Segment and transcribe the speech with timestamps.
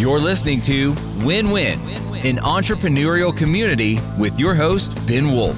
[0.00, 1.78] You're listening to Win Win,
[2.24, 5.54] an entrepreneurial community with your host, Ben Wolf.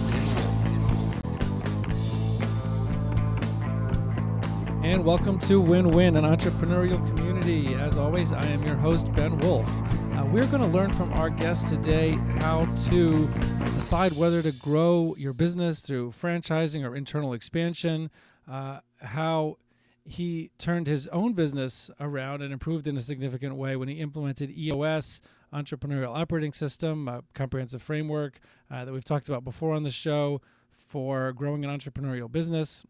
[4.82, 7.76] And welcome to Win Win, an entrepreneurial community.
[7.76, 9.68] As always, I am your host, Ben Wolf.
[10.16, 13.28] Uh, we're going to learn from our guest today how to
[13.76, 18.10] decide whether to grow your business through franchising or internal expansion,
[18.50, 19.58] uh, how
[20.04, 24.50] he turned his own business around and improved in a significant way when he implemented
[24.50, 25.20] EOS,
[25.52, 28.40] Entrepreneurial Operating System, a comprehensive framework
[28.70, 30.40] uh, that we've talked about before on the show
[30.70, 32.84] for growing an entrepreneurial business.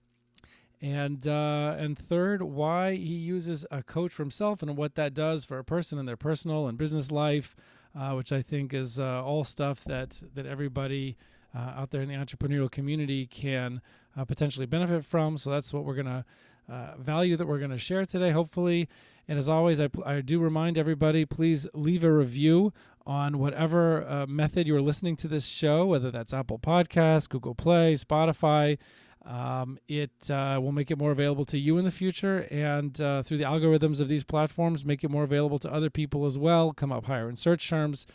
[0.81, 5.45] And uh, and third, why he uses a coach for himself and what that does
[5.45, 7.55] for a person in their personal and business life,
[7.97, 11.17] uh, which I think is uh, all stuff that that everybody
[11.55, 13.81] uh, out there in the entrepreneurial community can
[14.17, 15.37] uh, potentially benefit from.
[15.37, 16.25] So that's what we're gonna
[16.69, 18.89] uh, value that we're gonna share today, hopefully.
[19.29, 22.73] And as always, I, I do remind everybody, please leave a review
[23.07, 28.79] on whatever method you're listening to this show, whether that's Apple Podcasts, Google Play, Spotify.
[29.25, 33.23] Um, it uh, will make it more available to you in the future, and uh,
[33.23, 36.73] through the algorithms of these platforms, make it more available to other people as well.
[36.73, 38.07] Come up higher in search terms.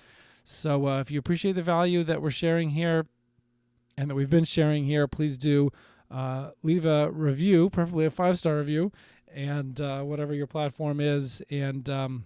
[0.44, 3.06] So, uh, if you appreciate the value that we're sharing here,
[3.98, 5.72] and that we've been sharing here, please do
[6.10, 8.92] uh, leave a review, preferably a five star review,
[9.34, 12.26] and uh, whatever your platform is, and um,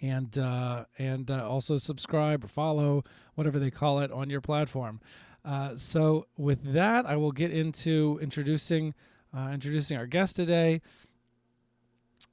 [0.00, 5.00] and uh, and also subscribe or follow, whatever they call it, on your platform.
[5.44, 8.94] Uh, so with that, I will get into introducing
[9.36, 10.80] uh, introducing our guest today,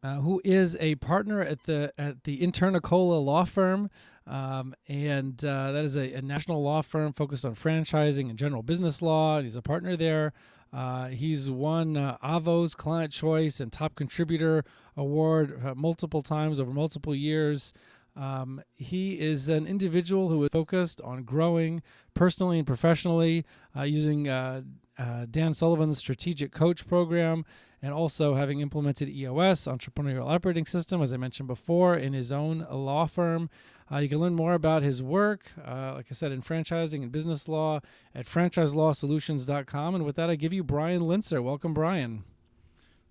[0.03, 3.89] uh, who is a partner at the at the Internicola Law Firm,
[4.29, 8.61] um, and uh, that is a, a, national law firm focused on franchising and general
[8.61, 9.41] business law.
[9.41, 10.33] He's a partner there.
[10.71, 14.63] Uh, he's won uh, Avvo's Client Choice and Top Contributor
[14.95, 17.73] Award multiple times over multiple years.
[18.15, 21.81] Um, he is an individual who is focused on growing
[22.13, 24.61] personally and professionally uh, using uh,
[24.97, 27.45] uh, Dan Sullivan's strategic coach program
[27.81, 32.67] and also having implemented EOS, Entrepreneurial Operating System, as I mentioned before, in his own
[32.69, 33.49] law firm.
[33.91, 37.11] Uh, you can learn more about his work, uh, like I said, in franchising and
[37.11, 37.81] business law
[38.13, 39.95] at franchiselawsolutions.com.
[39.95, 41.43] And with that, I give you Brian Linser.
[41.43, 42.23] Welcome, Brian.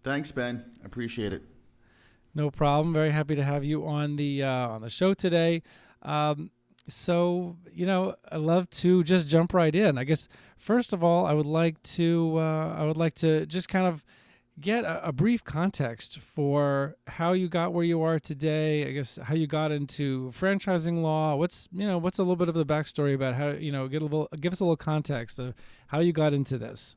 [0.04, 0.64] Thanks, Ben.
[0.82, 1.42] I appreciate it.
[2.34, 2.94] No problem.
[2.94, 5.62] Very happy to have you on the uh, on the show today.
[6.02, 6.50] Um,
[6.86, 9.98] so you know, I love to just jump right in.
[9.98, 13.68] I guess first of all, I would like to uh, I would like to just
[13.68, 14.04] kind of
[14.60, 18.86] get a, a, brief context for how you got where you are today.
[18.86, 21.36] I guess how you got into franchising law.
[21.36, 24.02] What's you know what's a little bit of the backstory about how you know get
[24.02, 25.54] a little give us a little context of
[25.88, 26.96] how you got into this.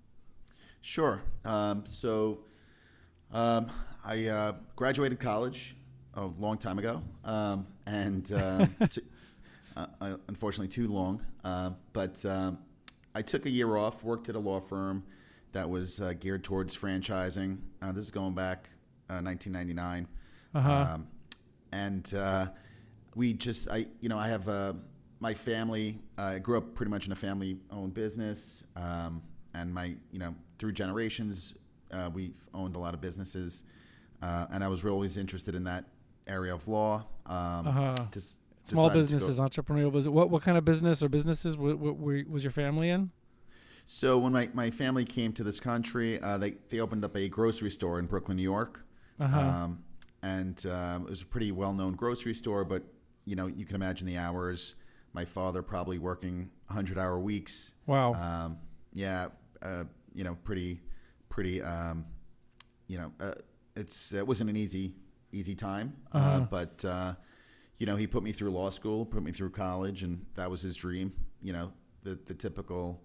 [0.81, 1.21] Sure.
[1.45, 2.39] Um, so
[3.31, 3.71] um,
[4.03, 5.75] I uh, graduated college
[6.16, 9.01] a long time ago, um, and uh, t-
[9.77, 11.23] uh, uh unfortunately too long.
[11.44, 12.59] Uh, but um,
[13.13, 15.03] I took a year off, worked at a law firm
[15.51, 17.59] that was uh, geared towards franchising.
[17.94, 18.69] this is going back
[19.07, 20.07] 1999,
[20.56, 20.72] uh-huh.
[20.72, 21.07] um,
[21.73, 22.51] and
[23.16, 24.47] we just I you know I have
[25.19, 26.00] my family.
[26.17, 29.22] I grew up pretty much in a family-owned business, um,
[29.53, 31.53] and my you know through generations
[31.94, 33.63] uh, we've owned a lot of businesses,
[34.22, 35.85] uh, and I was always interested in that
[36.28, 37.06] area of law.
[37.25, 37.95] Um, uh-huh.
[38.12, 40.12] Just small businesses, entrepreneurial business.
[40.12, 43.12] What what kind of business or businesses w- w- was your family in?
[43.94, 47.28] So when my, my family came to this country, uh, they they opened up a
[47.28, 48.85] grocery store in Brooklyn, New York,
[49.19, 49.38] uh-huh.
[49.38, 49.84] um,
[50.24, 52.63] and um, it was a pretty well known grocery store.
[52.63, 52.84] But
[53.25, 54.75] you know, you can imagine the hours.
[55.12, 57.74] My father probably working 100 hour weeks.
[57.85, 58.13] Wow.
[58.13, 58.59] Um,
[58.94, 59.28] yeah,
[59.62, 60.80] uh, you know, pretty
[61.28, 62.06] pretty, um,
[62.88, 63.34] you know, uh,
[63.75, 64.94] it's it wasn't an easy
[65.34, 66.30] easy time, uh, uh-huh.
[66.30, 67.13] uh, but uh,
[67.78, 70.62] you know, he put me through law school, put me through college, and that was
[70.62, 71.12] his dream.
[71.41, 73.03] You know, the the typical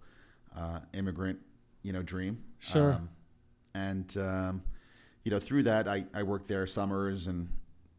[0.56, 1.38] uh, immigrant,
[1.82, 2.42] you know, dream.
[2.58, 2.94] Sure.
[2.94, 3.08] Um,
[3.74, 4.62] and um,
[5.24, 7.48] you know, through that, I I worked there summers, and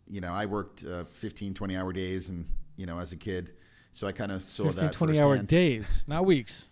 [0.07, 2.45] you know, I worked uh, 15, 20 hour days, and
[2.75, 3.53] you know, as a kid,
[3.91, 6.69] so I kind of saw 15, that 20 hour days, not weeks.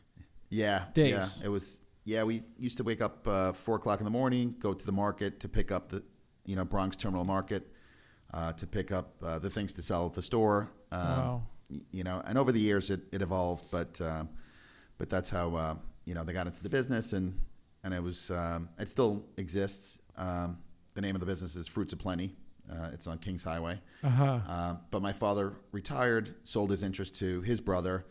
[0.49, 1.39] Yeah, days.
[1.41, 4.55] Yeah, it was yeah, we used to wake up uh, four o'clock in the morning,
[4.59, 6.03] go to the market to pick up the,
[6.45, 7.67] you know, Bronx Terminal Market,
[8.31, 10.71] uh, to pick up uh, the things to sell at the store.
[10.91, 11.43] Um, wow.
[11.91, 14.29] You know, and over the years it, it evolved, but um,
[14.97, 15.75] but that's how uh,
[16.05, 17.39] you know they got into the business, and
[17.83, 19.97] and it was um, it still exists.
[20.17, 20.57] Um,
[20.93, 22.35] the name of the business is Fruits of Plenty.
[22.71, 23.79] Uh, it's on Kings Highway.
[24.03, 24.39] Uh-huh.
[24.47, 28.05] Uh, but my father retired, sold his interest to his brother,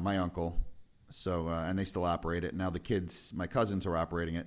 [0.00, 0.60] my uncle,
[1.08, 2.54] so uh, and they still operate it.
[2.54, 4.46] Now the kids, my cousins, are operating it.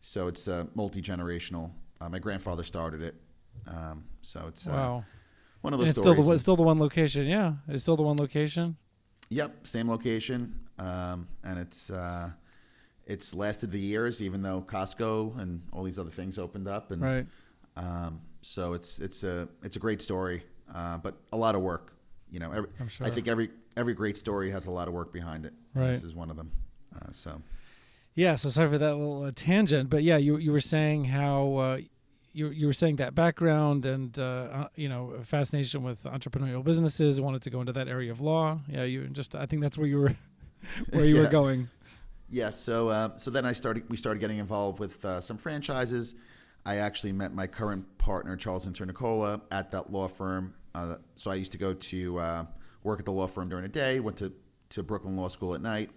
[0.00, 1.70] So it's uh, multi generational.
[2.00, 3.14] Uh, my grandfather started it.
[3.66, 5.04] Um, so it's uh, wow.
[5.62, 7.26] one of And those it's still the one- still the one location.
[7.26, 8.76] Yeah, it's still the one location.
[9.30, 12.30] Yep, same location, um, and it's uh,
[13.06, 17.02] it's lasted the years, even though Costco and all these other things opened up, and
[17.02, 17.26] Right.
[17.76, 20.44] um, so it's it's a it's a great story,
[20.74, 21.92] uh, but a lot of work.
[22.30, 23.06] You know, every, sure.
[23.06, 25.52] I think every every great story has a lot of work behind it.
[25.74, 25.92] Right.
[25.92, 26.50] This is one of them.
[26.94, 27.42] Uh, so
[28.14, 28.36] Yeah.
[28.36, 31.56] So sorry for that little uh, tangent, but yeah, you you were saying how.
[31.56, 31.78] Uh,
[32.36, 37.20] you, you were saying that background and uh, uh, you know fascination with entrepreneurial businesses
[37.20, 39.86] wanted to go into that area of law yeah you just I think that's where
[39.86, 40.16] you were
[40.90, 41.68] where you were going
[42.30, 43.84] Yeah, so uh, so then I started.
[43.88, 46.14] We started getting involved with uh, some franchises.
[46.66, 50.54] I actually met my current partner Charles Internicola at that law firm.
[50.74, 52.44] Uh, so I used to go to uh,
[52.82, 54.00] work at the law firm during the day.
[54.00, 54.32] Went to
[54.70, 55.90] to Brooklyn Law School at night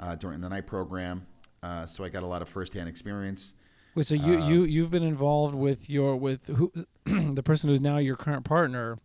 [0.00, 1.26] uh, during the night program.
[1.62, 3.54] Uh, so I got a lot of firsthand experience.
[3.94, 6.72] Wait, so you you you've been involved with your with who
[7.04, 8.98] the person who's now your current partner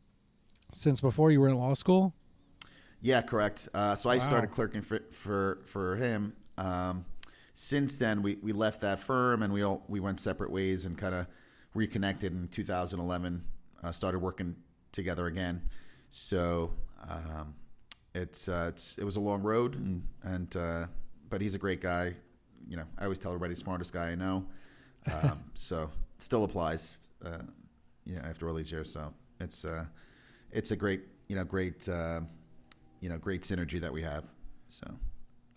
[0.74, 2.13] since before you were in law school?
[3.01, 3.68] Yeah, correct.
[3.74, 6.33] Uh, so I started clerking for for for him.
[6.57, 7.06] Um,
[7.53, 10.98] since then, we, we left that firm and we all we went separate ways and
[10.98, 11.27] kind of
[11.74, 13.44] reconnected in 2011.
[13.83, 14.56] Uh, started working
[14.92, 15.62] together again.
[16.12, 16.71] So
[17.09, 17.56] um,
[18.13, 20.86] it's uh, it's it was a long road and and uh,
[21.30, 22.15] but he's a great guy.
[22.69, 24.45] You know, I always tell everybody smartest guy I know.
[25.12, 25.89] Um, so
[26.19, 26.92] still applies.
[27.25, 27.39] Uh,
[28.06, 29.86] you after all these years, so it's uh,
[30.51, 31.89] it's a great you know great.
[33.01, 34.25] You know great synergy that we have.
[34.69, 34.95] So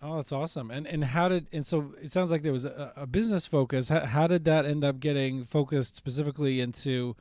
[0.01, 0.69] Oh, that's awesome.
[0.69, 3.89] And and how did and so it sounds like there was a, a business focus.
[3.89, 7.15] How, how did that end up getting focused specifically into,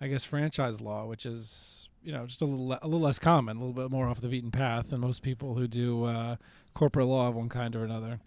[0.00, 3.56] I guess, franchise law, which is you know just a little a little less common,
[3.56, 6.36] a little bit more off the beaten path than most people who do uh,
[6.72, 8.20] corporate law of one kind or another.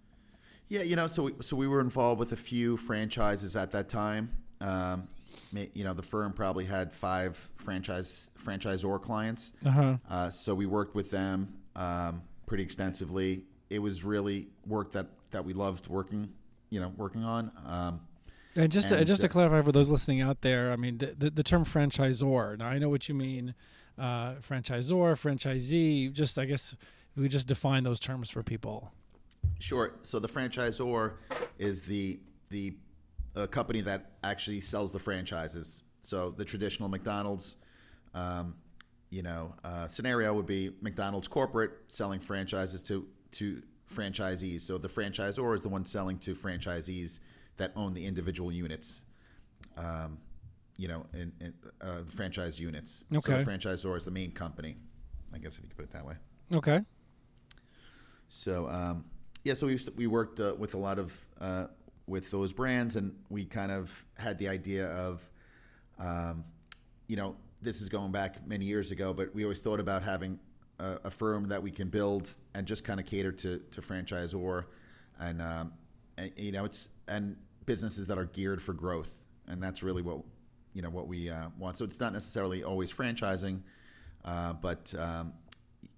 [0.67, 3.87] yeah, you know, so we, so we were involved with a few franchises at that
[3.87, 4.31] time.
[4.59, 5.07] Um,
[5.73, 9.53] you know, the firm probably had five franchise franchisor clients.
[9.65, 9.97] Uh huh.
[10.09, 13.45] Uh, so we worked with them um, pretty extensively.
[13.69, 16.33] It was really work that, that we loved working,
[16.69, 17.51] you know, working on.
[17.65, 18.01] Um,
[18.55, 21.29] And just to, just to clarify for those listening out there, I mean the, the,
[21.31, 22.57] the term franchisor.
[22.57, 23.55] Now I know what you mean,
[23.97, 26.13] uh, franchisor, franchisee.
[26.13, 26.75] Just I guess
[27.15, 28.91] we just define those terms for people.
[29.59, 29.95] Sure.
[30.03, 31.13] So the franchisor
[31.57, 32.19] is the
[32.49, 32.75] the
[33.35, 35.83] uh, company that actually sells the franchises.
[36.01, 37.57] So the traditional McDonald's,
[38.13, 38.55] um,
[39.09, 44.61] you know, uh, scenario would be McDonald's corporate selling franchises to to franchisees.
[44.61, 47.19] So the franchisor is the one selling to franchisees
[47.57, 49.05] that own the individual units.
[49.77, 50.19] Um,
[50.77, 53.03] you know, in, in uh, the franchise units.
[53.13, 53.19] Okay.
[53.19, 54.77] So the franchisor is the main company.
[55.33, 56.15] I guess if you could put it that way.
[56.51, 56.81] Okay.
[58.27, 59.05] So um,
[59.43, 61.67] yeah, so we to, we worked uh, with a lot of uh,
[62.07, 65.27] with those brands, and we kind of had the idea of,
[65.99, 66.43] um,
[67.07, 70.39] you know, this is going back many years ago, but we always thought about having
[70.79, 74.65] a, a firm that we can build and just kind of cater to to franchisor,
[75.19, 75.73] and, um,
[76.17, 80.19] and you know, it's and businesses that are geared for growth, and that's really what
[80.73, 81.77] you know what we uh, want.
[81.77, 83.61] So it's not necessarily always franchising,
[84.25, 85.33] uh, but um,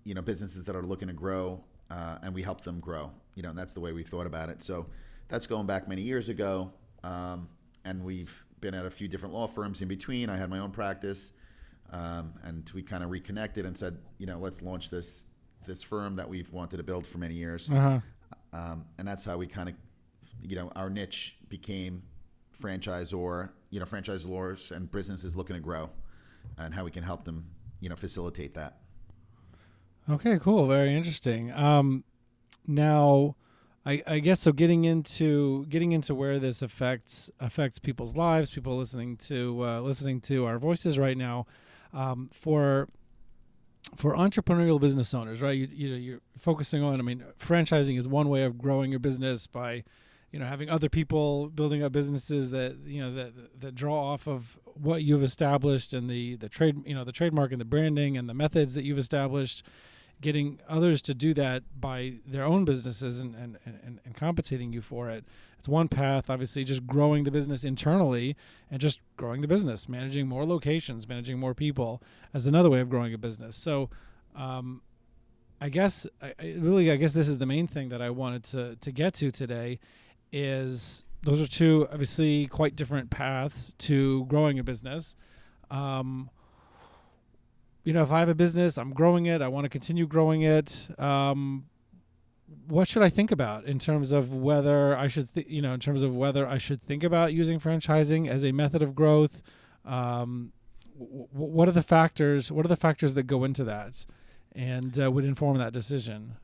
[0.04, 3.12] you know businesses that are looking to grow uh, and we help them grow.
[3.36, 4.62] You know and that's the way we thought about it.
[4.62, 4.88] So
[5.28, 6.72] that's going back many years ago
[7.04, 7.48] um,
[7.84, 10.72] and we've been at a few different law firms in between i had my own
[10.72, 11.32] practice
[11.92, 15.26] um, and we kind of reconnected and said you know let's launch this
[15.66, 18.00] this firm that we've wanted to build for many years Uh huh.
[18.54, 19.76] um, and that's how we kind of
[20.48, 22.04] you know our niche became
[22.60, 25.90] franchisor you know franchise franchisors and businesses looking to grow
[26.58, 27.46] and how we can help them
[27.82, 28.78] you know facilitate that
[30.08, 30.68] Okay, cool.
[30.68, 31.52] Very interesting.
[31.54, 32.04] Um,
[32.68, 33.36] now,
[33.86, 34.52] I, I guess so.
[34.52, 40.22] Getting into getting into where this affects affects people's lives, people listening to uh, listening
[40.22, 41.46] to our voices right now,
[41.94, 42.88] um, for
[43.96, 45.56] for entrepreneurial business owners, right?
[45.56, 47.00] You, you you're focusing on.
[47.00, 49.84] I mean, franchising is one way of growing your business by,
[50.32, 54.28] you know, having other people building up businesses that you know that that draw off
[54.28, 58.18] of what you've established and the the trade, you know, the trademark and the branding
[58.18, 59.64] and the methods that you've established
[60.22, 64.82] getting others to do that by their own businesses and, and, and, and compensating you
[64.82, 65.26] for it.
[65.60, 68.36] It's one path, obviously, just growing the business internally
[68.70, 72.02] and just growing the business, managing more locations, managing more people
[72.34, 73.56] as another way of growing a business.
[73.56, 73.90] So,
[74.36, 74.82] um,
[75.60, 78.44] I guess, I, I really, I guess this is the main thing that I wanted
[78.46, 79.80] to, to get to today
[80.32, 85.16] is those are two obviously quite different paths to growing a business.
[85.72, 86.30] Um,
[87.86, 90.42] you know, if I have a business, I'm growing it, I want to continue growing
[90.42, 90.90] it.
[91.00, 91.66] Um,
[92.68, 95.80] what should I think about in terms of whether I should, th- you know, in
[95.80, 99.44] terms of whether I should think about using franchising as a method of growth?
[99.86, 100.52] Um,
[100.98, 102.52] w- what are the factors?
[102.52, 104.06] What are the factors that go into that,
[104.54, 106.38] and uh, would inform that decision?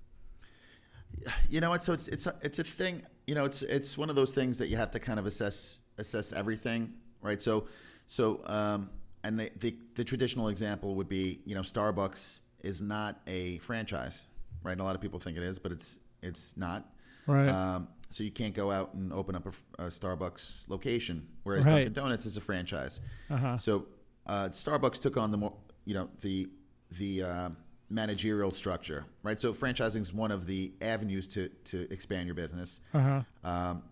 [1.50, 1.84] You know what?
[1.84, 3.02] So it's it's a, it's a thing.
[3.26, 5.80] You know, it's it's one of those things that you have to kind of assess
[5.98, 7.42] assess everything, right?
[7.42, 7.68] So
[8.06, 8.90] so um,
[9.24, 14.24] and the, the the traditional example would be you know Starbucks is not a franchise,
[14.64, 14.80] right?
[14.80, 16.86] A lot of people think it is, but it's it's not.
[17.28, 17.48] Right.
[17.50, 21.76] Um, so you can't go out and open up a, a Starbucks location, whereas Right.
[21.86, 23.00] Dunkin' Donuts is a franchise.
[23.30, 23.56] Uh-huh.
[23.58, 23.86] So
[24.28, 25.54] uh, Starbucks took on the more,
[25.86, 26.48] you know, the
[26.92, 27.50] the uh,
[27.90, 29.40] managerial structure, right?
[29.40, 33.22] So franchising is one of the avenues to to expand your business, Uh-huh.
[33.44, 33.84] um,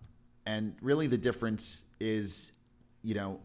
[0.44, 2.52] and really the difference is,
[3.02, 3.40] you know,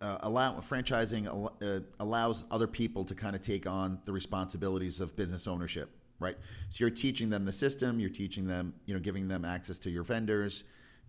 [0.00, 1.26] uh, allow franchising
[1.62, 5.90] uh, allows other people to kind of take on the responsibilities of business ownership,
[6.20, 6.36] right?
[6.68, 9.90] So you're teaching them the system, you're teaching them, you know, giving them access to
[9.90, 10.64] your vendors,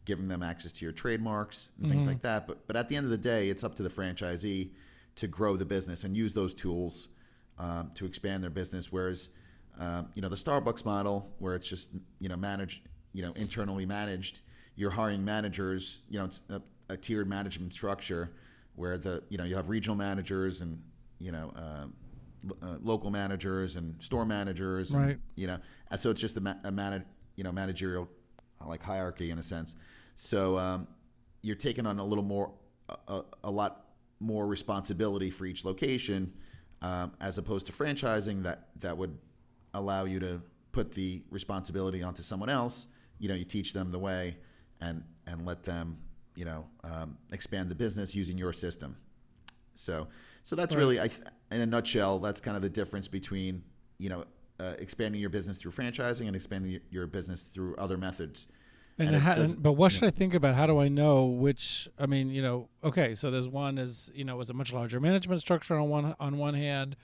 [0.05, 2.47] giving them access to your trademarks and things like that.
[2.47, 4.71] But but at the end of the day, it's up to the franchisee
[5.15, 7.09] to grow the business and use those tools
[7.59, 8.91] um, to expand their business.
[8.91, 9.29] Whereas,
[9.79, 12.81] um, you know, the Starbucks model, where it's just you know managed,
[13.13, 14.39] you know, internally managed,
[14.75, 15.99] you're hiring managers.
[16.09, 18.31] You know, it's a, a tiered management structure
[18.75, 20.81] where the you know you have regional managers and
[21.19, 21.51] you know
[22.43, 25.19] lo- uh, local managers and store managers, and, Right.
[25.35, 25.57] you know,
[25.91, 27.03] and so it's just a, ma- a manag
[27.35, 28.07] you know managerial
[28.61, 29.75] uh, like hierarchy in a sense.
[30.15, 30.87] So um,
[31.41, 32.51] you're taking on a little more,
[33.07, 33.85] a, a lot
[34.19, 36.33] more responsibility for each location,
[36.81, 39.17] um, as opposed to franchising that that would
[39.73, 42.87] allow you to put the responsibility onto someone else.
[43.17, 44.37] You know, you teach them the way,
[44.81, 45.97] and and let them,
[46.39, 48.95] you know, um, expand the business using your system.
[49.75, 50.07] So,
[50.43, 50.79] so that's Right.
[50.79, 51.09] really, I,
[51.51, 53.61] in a nutshell, that's kind of the difference between,
[53.97, 54.23] you know,
[54.57, 58.47] uh, expanding your business through franchising and expanding your, your business through other methods.
[58.97, 60.55] And, And and- but what should I think about?
[60.55, 61.89] How do I know which?
[61.99, 64.99] I mean, you know, okay, so there's one is you know is a much larger
[65.01, 66.95] management structure on one on one hand,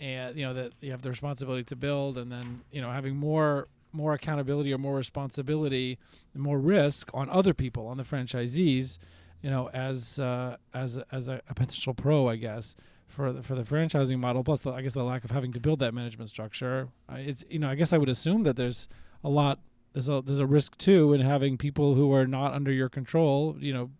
[0.00, 3.16] and you know that you have the responsibility to build, and then you know having
[3.16, 5.98] more more accountability or more responsibility
[6.40, 8.98] more risk on other people on the franchisees,
[9.42, 12.76] you know, as uh, as as a, a potential pro, I guess.
[13.08, 15.60] For the, for the franchising model, plus the, I guess the lack of having to
[15.60, 18.88] build that management structure, uh, it's you know I guess I would assume that there's
[19.22, 19.60] a lot
[19.92, 23.56] there's a there's a risk too in having people who are not under your control,
[23.60, 23.90] you know,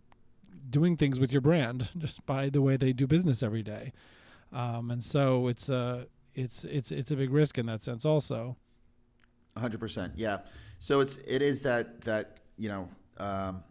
[0.69, 3.93] doing things with your brand just by the way they do business every day,
[4.51, 8.57] um, and so it's a it's it's it's a big risk in that sense also.
[9.59, 10.13] Hundred percent.
[10.15, 10.39] Yeah.
[10.79, 13.63] So it's it is that that you know um,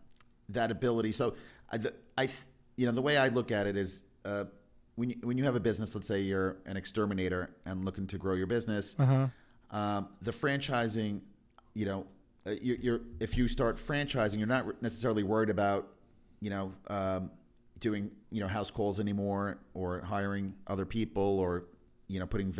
[0.48, 1.12] that ability.
[1.12, 1.34] So
[1.70, 2.28] I, the, I
[2.76, 4.44] you know the way I look at it is uh,
[4.96, 8.18] when you, when you have a business, let's say you're an exterminator and looking to
[8.18, 9.26] grow your business, Uh huh.
[9.76, 11.20] um, the franchising,
[11.74, 12.06] you know,
[12.46, 15.88] uh, you're, you're if you start franchising, you're not necessarily worried about
[16.40, 17.30] you know um,
[17.78, 21.64] doing you know house calls anymore or hiring other people or
[22.08, 22.52] you know putting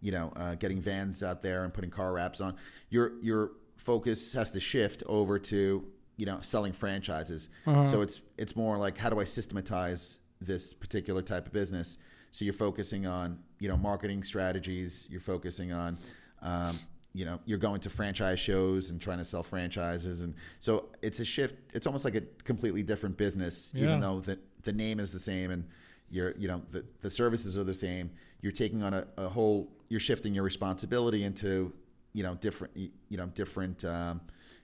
[0.00, 2.56] you know uh, getting vans out there and putting car wraps on
[2.88, 5.84] your your focus has to shift over to
[6.16, 7.48] you know selling franchises.
[7.86, 11.98] So it's it's more like how do i systematize this particular type of business?
[12.30, 15.98] So you're focusing on you know marketing strategies you're focusing on
[16.42, 16.78] um,
[17.12, 20.22] you know you're going to franchise shows and trying to sell franchises.
[20.22, 23.84] And so it's a shift it's almost like a completely different business Yeah.
[23.84, 25.64] even though the, the name is the same and
[26.10, 28.10] you're you know the, the services are the same
[28.42, 31.72] you're taking on a, a whole you're shifting your responsibility into
[32.12, 34.20] you know different you know different um,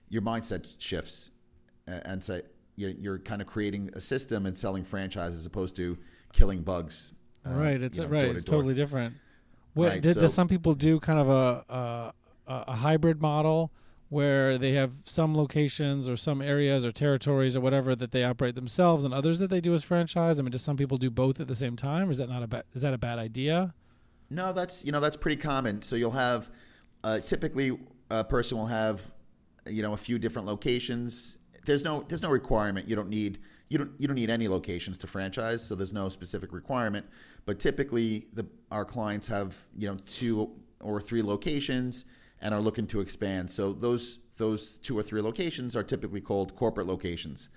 [0.09, 1.31] your mindset shifts
[1.87, 2.41] and say
[2.75, 5.97] you're, you're kind of creating a system and selling franchises as opposed to
[6.33, 7.11] killing bugs
[7.45, 7.81] uh, right.
[7.81, 8.21] It's you know, right.
[8.23, 8.57] door to It's door.
[8.57, 9.15] totally different.
[9.73, 12.13] What Right, did, so- does some people do kind of a,
[12.47, 13.71] a a hybrid model
[14.09, 18.55] where they have some locations or some areas or territories or whatever that they operate
[18.55, 20.39] themselves and others that they do as franchise?
[20.39, 22.09] I mean, does some people do both at the same time?
[22.09, 22.63] Is that not a bad?
[22.73, 23.73] Is that a bad idea?
[24.29, 25.81] No, that's you know that's pretty common.
[25.81, 26.49] So you'll have
[27.03, 27.77] uh, typically
[28.09, 29.11] a person will have
[29.67, 31.37] you know a few different locations.
[31.65, 32.87] There's no there's no requirement.
[32.87, 35.63] You don't need you don't you don't need any locations to franchise.
[35.63, 37.05] So there's no specific requirement.
[37.45, 42.05] But typically the our clients have you know two or three locations
[42.41, 43.51] and are looking to expand.
[43.51, 47.49] So those those two or three locations are typically called corporate locations,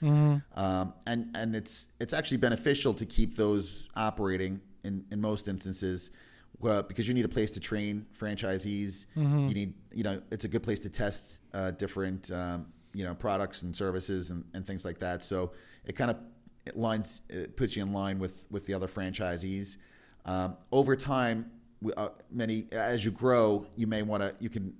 [0.54, 6.10] um, and and it's it's actually beneficial to keep those operating in in most instances
[6.58, 9.06] well, because you need a place to train franchisees.
[9.48, 13.14] You need, you know, it's a good place to test uh, different, um, you know,
[13.14, 15.24] products and services and, and things like that.
[15.24, 15.52] So
[15.86, 16.18] it kind of
[16.66, 19.78] it lines, it puts you in line with with the other franchisees.
[20.26, 21.50] Um, over time,
[21.96, 24.34] uh, many as you grow, you may want to.
[24.40, 24.74] You can.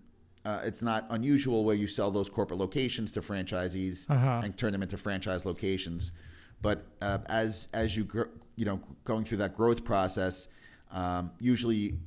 [0.45, 4.41] Uh, it's not unusual where you sell those corporate locations to franchisees Uh-huh.
[4.43, 6.13] and turn them into franchise locations.
[6.63, 10.49] But uh, as as you gr- you know going through that growth process,
[10.93, 11.99] um, usually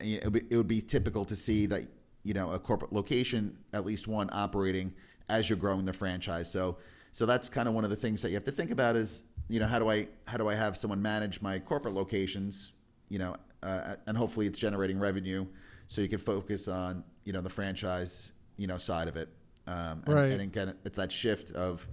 [0.00, 1.82] it would, be, it would be typical to see that
[2.24, 4.92] you know a corporate location, at least one operating
[5.28, 6.50] as you're growing the franchise.
[6.50, 6.78] So
[7.12, 9.22] so that's kind of one of the things that you have to think about is
[9.48, 12.72] you know how do I how do I have someone manage my corporate locations,
[13.08, 15.46] you know, uh, and hopefully it's generating revenue,
[15.86, 19.28] so you can focus on you know the franchise you know side of it.
[19.66, 20.30] Um, and, Right.
[20.32, 21.88] and again, it's that shift of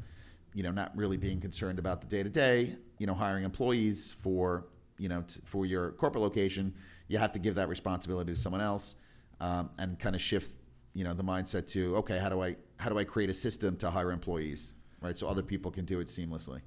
[0.53, 2.75] you know not really being concerned about the day to day.
[2.99, 4.67] You know, hiring employees for
[4.97, 6.73] you know t- for your corporate location,
[7.07, 8.95] you have to give that responsibility to someone else,
[9.41, 10.57] um, and kind of shift
[10.93, 13.75] you know the mindset to okay, how do I how do I create a system
[13.77, 15.17] to hire employees, right?
[15.17, 16.61] So other people can do it seamlessly.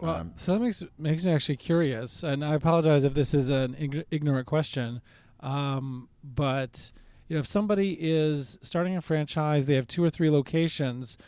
[0.00, 3.50] Well, Um, so that makes makes me actually curious, and I apologize if this is
[3.50, 5.00] an ig- ignorant question,
[5.40, 6.92] um, but
[7.28, 11.18] you know, if somebody is starting a franchise, they have two or three locations.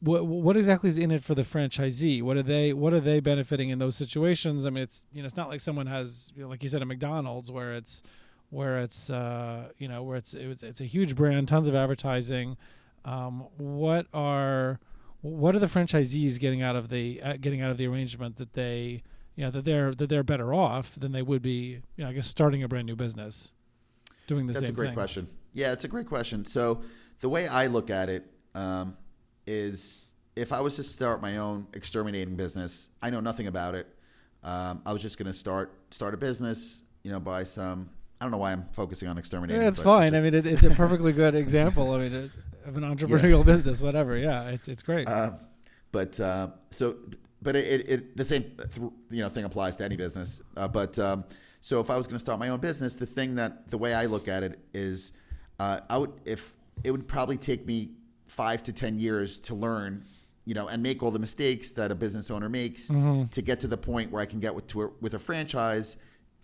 [0.00, 2.22] What what exactly is in it for the franchisee?
[2.22, 4.66] What are they What are they benefiting in those situations?
[4.66, 6.82] I mean, it's you know, it's not like someone has, you know, like you said,
[6.82, 8.02] a McDonald's where it's
[8.50, 12.56] where it's uh, you know where it's it's, it's a huge brand, tons of advertising.
[13.06, 14.78] Um, what are
[15.24, 18.52] what are the franchisees getting out of the uh, getting out of the arrangement that
[18.52, 19.02] they
[19.36, 22.12] you know that they're that they're better off than they would be you know I
[22.12, 23.52] guess starting a brand new business
[24.26, 24.94] doing the That's a great thing.
[24.94, 25.28] question.
[25.54, 26.44] Yeah, it's a great question.
[26.44, 26.82] So
[27.20, 28.96] the way I look at it um,
[29.46, 30.04] is,
[30.36, 33.86] if I was to start my own exterminating business, I know nothing about it.
[34.42, 37.88] Um, I was just going to start start a business, you know, buy some.
[38.20, 39.62] I don't know why I'm focusing on exterminating.
[39.62, 40.12] Yeah, it's fine.
[40.12, 41.92] just- I mean, it, it's a perfectly good example.
[41.92, 42.30] I mean, it,
[42.64, 44.16] of an entrepreneurial business, whatever.
[44.16, 45.08] Yeah, it's it's great.
[45.08, 45.32] Uh,
[45.92, 46.96] but uh, so,
[47.42, 48.44] but it, it, it the same
[49.10, 50.42] you know thing applies to any business.
[50.56, 51.24] Uh, but um,
[51.60, 53.94] so if I was going to start my own business, the thing that the way
[53.94, 55.12] I look at it is,
[55.60, 57.90] uh, I would if it would probably take me
[58.26, 60.04] five to ten years to learn,
[60.44, 63.26] you know, and make all the mistakes that a business owner makes Mm-hmm.
[63.26, 65.96] to get to the point where I can get with to a, with a franchise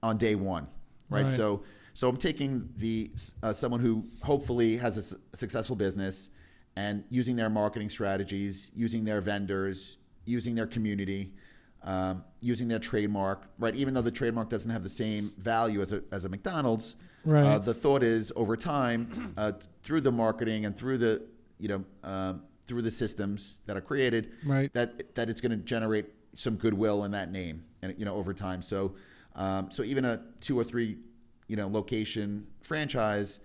[0.03, 0.69] on day one,
[1.09, 1.23] right?
[1.23, 1.33] Right.
[1.33, 1.63] So
[1.95, 3.11] so I'm taking the
[3.43, 6.31] uh, someone who hopefully has a su- successful business
[6.77, 11.33] and using their marketing strategies, using their vendors, using their community,
[11.83, 13.75] um, using their trademark, right?
[13.75, 17.45] Even though the trademark doesn't have the same value as a, as a McDonald's, Right.
[17.45, 21.23] uh, the thought is over time, uh, through the marketing and through the
[21.59, 24.73] you know um, through the systems that are created, Right.
[24.73, 28.33] that that it's going to generate some goodwill in that name, and you know over
[28.33, 28.63] time.
[28.63, 28.95] So
[29.35, 30.97] um, so even a two or three
[31.51, 33.41] you know location franchise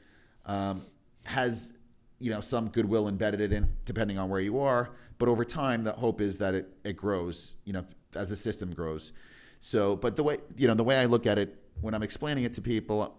[0.45, 0.81] um,
[1.25, 1.73] has
[2.19, 5.91] you know some goodwill embedded in depending on where you are but over time the
[5.91, 7.83] hope is that it, it grows you know
[8.15, 9.11] as the system grows
[9.59, 12.43] so but the way you know the way i look at it when i'm explaining
[12.43, 13.17] it to people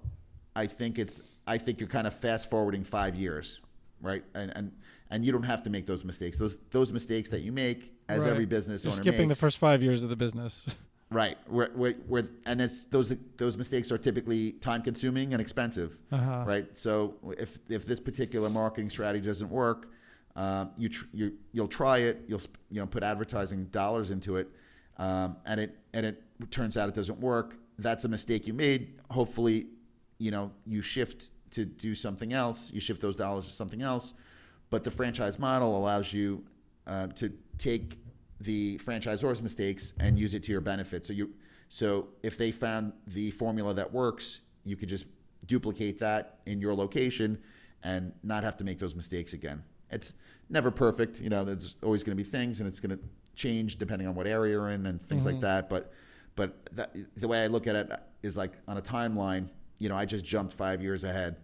[0.55, 3.61] i think it's i think you're kind of fast forwarding five years
[4.01, 4.72] right and and
[5.11, 8.22] and you don't have to make those mistakes those those mistakes that you make as
[8.25, 8.31] Right.
[8.31, 10.66] every business You're owner skipping makes, the first five years of the business.
[11.11, 11.38] Right.
[11.47, 15.99] Where, where, where, and it's those those mistakes are typically time consuming and expensive.
[16.11, 16.45] Uh-huh.
[16.47, 16.66] Right.
[16.77, 19.92] So if if this particular marketing strategy doesn't work,
[20.35, 22.25] um, you tr- you you'll try it.
[22.27, 24.49] You'll sp- you know put advertising dollars into it,
[24.99, 27.57] um, and it and it turns out it doesn't work.
[27.79, 28.99] That's a mistake you made.
[29.11, 29.66] Hopefully,
[30.19, 32.73] you know you shift to do something else.
[32.73, 34.12] You shift those dollars to something else.
[34.71, 36.45] But the franchise model allows you
[36.87, 37.97] uh, to take
[38.40, 41.07] the franchisor's mistakes and use it to your benefit.
[41.07, 41.33] So you,
[41.68, 45.07] so if they found the formula that works, you could just
[45.46, 47.38] duplicate that in your location
[47.83, 49.62] and not have to make those mistakes again.
[49.90, 50.14] It's
[50.51, 51.44] never perfect, you know.
[51.44, 53.03] There's always going to be things, and it's going to
[53.37, 55.68] change depending on what area you're in and things like that.
[55.68, 55.92] But,
[56.35, 59.49] but that, the way I look at it is like on a timeline.
[59.79, 61.37] You know, I just jumped five years ahead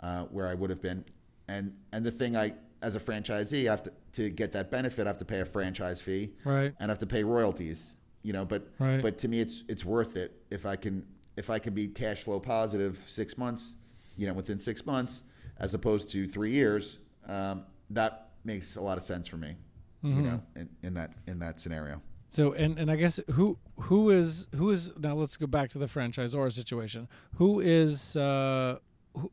[0.00, 1.04] uh, where I would have been,
[1.48, 2.52] and and the thing I
[2.82, 5.44] as a franchisee, I have to to get that benefit, I have to pay a
[5.44, 6.74] franchise fee, Right.
[6.80, 7.94] and I have to pay royalties.
[8.22, 9.00] You know, but Right.
[9.00, 12.22] but to me, it's it's worth it if I can if I can be cash
[12.24, 13.74] flow positive six months,
[14.16, 15.22] you know, within six months,
[15.58, 16.98] as opposed to three years.
[17.26, 19.56] Um, that makes a lot of sense for me.
[20.02, 22.00] You know, in, in that in that scenario.
[22.28, 25.78] So and and I guess who who is who is now let's go back to
[25.78, 27.08] the franchisor situation.
[27.36, 28.78] Who is uh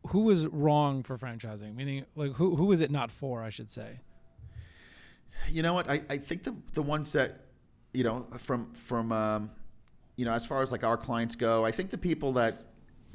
[0.08, 1.76] who, was wrong for franchising?
[1.76, 4.00] Meaning like who who is it not for, I should say.
[5.50, 5.90] You know what?
[5.90, 7.42] I, I think the the ones that
[7.94, 9.52] you know from from um,
[10.16, 12.56] you know as far as like our clients go, I think the people that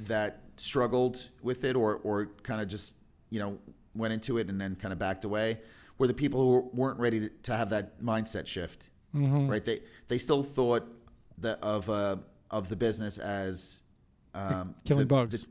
[0.00, 2.96] that struggled with it or or kind of just
[3.30, 3.58] you know
[3.94, 5.58] went into it and then kind of backed away
[5.98, 8.90] were the people who weren't ready to, to have that mindset shift.
[9.12, 9.64] Right?
[9.64, 10.86] They they still thought
[11.38, 12.16] that of uh,
[12.50, 13.82] of the business as
[14.34, 15.42] um, Killing the- bugs.
[15.42, 15.48] the-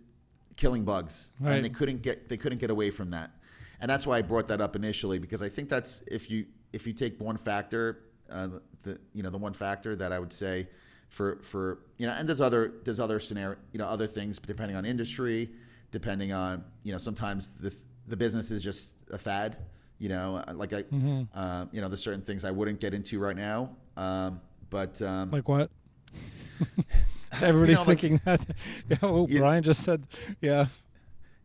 [0.60, 1.56] killing bugs, Right.
[1.56, 3.32] and they couldn't get they couldn't get away from that,
[3.80, 6.86] and that's why I brought that up initially because I think that's if you if
[6.88, 7.84] you take one factor,
[8.32, 8.48] uh,
[8.84, 10.68] the you know the one factor that I would say
[11.10, 14.76] for for you know, and there's other there's other scenario, you know, other things depending
[14.78, 15.50] on industry,
[15.92, 17.74] depending on you know, sometimes the
[18.08, 19.58] the business is just a fad.
[20.02, 21.24] You know, like I, Mm-hmm.
[21.38, 23.72] uh, you know, there's certain things I wouldn't get into right now.
[23.98, 25.70] Um, but um, Like what?
[27.48, 28.42] Everybody's know, like- thinking that.
[28.90, 30.04] Yeah, oh, You- Brian just said,
[30.42, 30.68] yeah.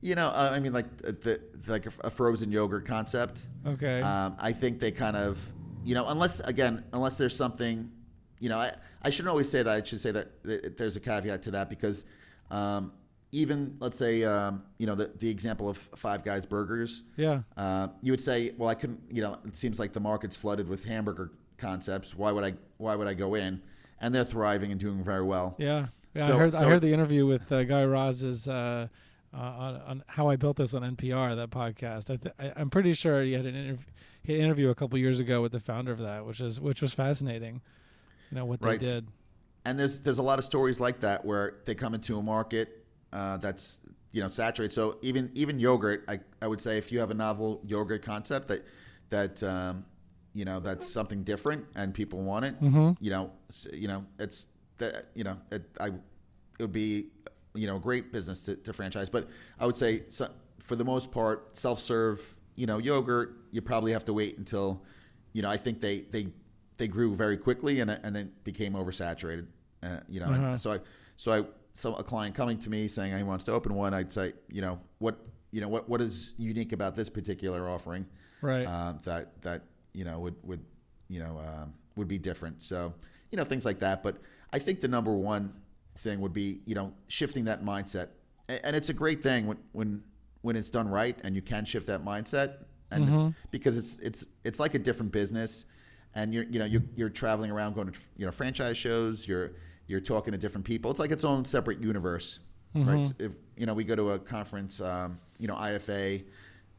[0.01, 3.49] you know, uh, I mean, like the like a frozen yogurt concept.
[3.67, 4.01] Okay.
[4.01, 5.41] Um, I think they kind of,
[5.85, 7.91] you know, unless again, unless there's something,
[8.41, 9.75] you know, I, I shouldn't always say that.
[9.75, 12.05] I should say that th- there's a caveat to that because
[12.51, 12.93] um,
[13.33, 17.41] even let's say, um, you know, the, the example of Five Guys Burgers, yeah.
[17.57, 20.69] uh, you would say, well, I couldn't, you know, it seems like the market's flooded
[20.69, 22.15] with hamburger concepts.
[22.15, 23.61] Why would I, why would I go in?
[24.01, 25.55] And they're thriving and doing very well.
[25.59, 25.87] Yeah.
[26.15, 28.89] Yeah, So- I heard I heard the interview with uh, Guy Raz's uh,
[29.33, 32.11] uh, on, on how I built this on NPR that podcast.
[32.11, 33.85] I th- I, I'm pretty sure he had an interview
[34.23, 36.61] he had an interview a couple years ago with the founder of that, which is
[36.61, 37.61] which was fascinating.
[38.31, 38.79] You know what Right.
[38.81, 39.09] they did.
[39.65, 42.85] and there's there's a lot of stories like that where they come into a market
[43.13, 43.81] uh, that's
[44.13, 44.73] you know saturated.
[44.73, 48.49] So even even yogurt, I, I would say if you have a novel yogurt concept
[48.49, 48.65] that
[49.11, 49.85] that um,
[50.35, 52.55] you know that's something different and people want it,
[53.01, 53.31] you know
[53.73, 57.07] you know it's that you know it, I it would be
[57.55, 59.09] you know a great business to, to franchise.
[59.09, 59.29] But
[59.61, 63.93] I would say so, for the most part, self serve you know yogurt you probably
[63.93, 64.83] have to wait until
[65.33, 66.29] you know I think they they
[66.79, 69.47] they grew very quickly and and then became oversaturated.
[69.83, 70.57] Uh, you know, Uh-huh.
[70.57, 70.79] so I
[71.17, 71.45] so I
[71.75, 74.63] so a client coming to me saying he wants to open one, I'd say you
[74.63, 75.17] know what
[75.53, 78.07] you know what what is unique about this particular offering
[78.43, 78.67] Right.
[78.67, 79.63] um, that that
[79.95, 80.65] you know would would
[81.09, 82.61] you know um, would be different.
[82.63, 82.93] So
[83.31, 84.03] you know things like that.
[84.03, 84.19] But
[84.53, 85.53] I think the number one
[85.97, 88.09] thing would be you know shifting that mindset,
[88.49, 90.03] and it's a great thing when when
[90.43, 94.27] when it's done right and you can shift that mindset, and it's because it's it's
[94.45, 95.65] it's like a different business,
[96.15, 99.53] and you're you know you're, you're traveling around going to you know franchise shows, you're
[99.87, 100.91] you're talking to different people.
[100.91, 102.41] It's like its own separate universe,
[102.75, 103.05] right?
[103.05, 106.25] So if you know we go to a conference, um, you know IFA,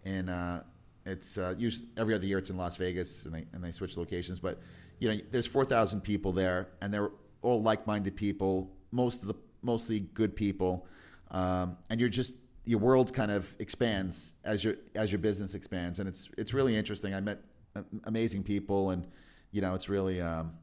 [0.06, 0.60] and uh,
[1.06, 3.98] it's uh, usually every other year it's in Las Vegas, and they and they switch
[3.98, 4.40] locations.
[4.40, 4.60] But
[5.00, 8.72] you know, there's four thousand people there, and they're all like-minded people.
[8.92, 10.88] Most of the mostly good people,
[11.32, 12.34] um, and you're just
[12.66, 16.76] your world kind of expands as your as your business expands, and it's it's really
[16.76, 17.14] interesting.
[17.14, 17.40] I met
[17.76, 19.06] uh, amazing people, and
[19.52, 20.54] you know, it's really um,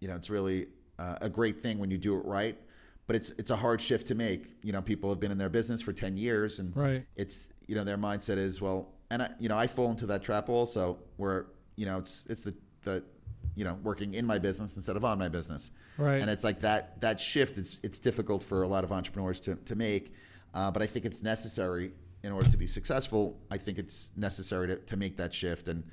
[0.00, 0.66] you know, it's really
[0.98, 2.58] uh, a great thing when you do it right.
[3.06, 4.46] But it's it's a hard shift to make.
[4.62, 7.04] You know, people have been in their business for ten years, and Right.
[7.16, 10.22] it's you know their mindset is well, and I, you know I fall into that
[10.22, 11.46] trap also, where
[11.76, 13.04] you know it's it's the the
[13.54, 16.20] you know working in my business instead of on my business, Right.
[16.20, 17.58] And it's like that that shift.
[17.58, 20.14] It's it's difficult for a lot of entrepreneurs to to make,
[20.54, 23.38] uh, but I think it's necessary in order to be successful.
[23.50, 25.84] I think it's necessary to, to make that shift, and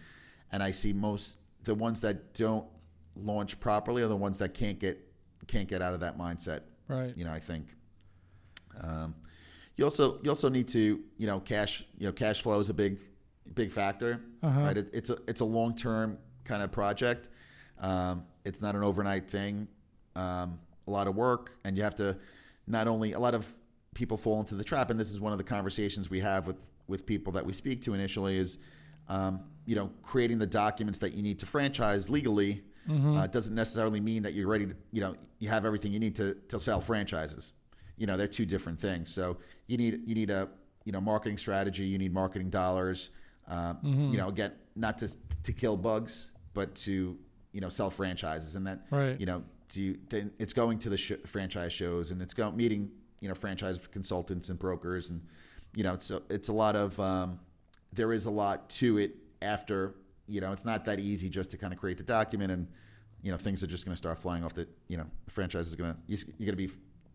[0.51, 2.65] and I see most the ones that don't
[3.15, 5.05] launch properly are the ones that can't get
[5.47, 7.17] can't get out of that mindset right.
[7.17, 7.65] you know i think
[8.81, 9.15] um,
[9.75, 12.73] you also you also need to you know cash you know cash flow is a
[12.73, 12.97] big
[13.53, 14.59] big factor Uh-huh.
[14.61, 14.77] right?
[14.77, 17.29] It, it's a it's a long term kind of project.
[17.79, 19.67] Um, it's not an overnight thing.
[20.15, 22.17] Um, a lot of work and you have to
[22.67, 23.51] not only a lot of
[23.93, 26.57] people fall into the trap and this is one of the conversations we have with
[26.87, 28.57] with people that we speak to initially is
[29.07, 32.63] um, you know creating the documents that you need to franchise legally
[33.17, 36.15] uh, doesn't necessarily mean that you're ready to you know you have everything you need
[36.15, 37.53] to, to sell franchises.
[37.97, 39.13] You know they're two different things.
[39.13, 40.49] So you need you need a
[40.85, 43.11] you know marketing strategy you need marketing dollars
[43.49, 45.07] uh, you know again not to
[45.43, 47.17] to kill bugs but to
[47.51, 49.19] you know sell franchises and that Right.
[49.19, 52.55] you know do you, then it's going to the sh- franchise shows and it's going
[52.55, 55.21] meeting you know franchise consultants and brokers and
[55.75, 57.39] you know it's a, it's a lot of um,
[57.93, 59.95] there is a lot to it after
[60.27, 62.67] you know it's not that easy just to kind of create the document and
[63.21, 65.67] you know things are just going to start flying off the you know the franchise
[65.67, 66.69] is going to you're going to be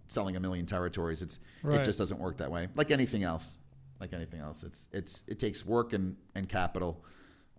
[0.07, 1.81] selling a million territories it's Right.
[1.81, 3.57] it just doesn't work that way like anything else
[4.01, 7.05] like anything else it's it's it takes work and and capital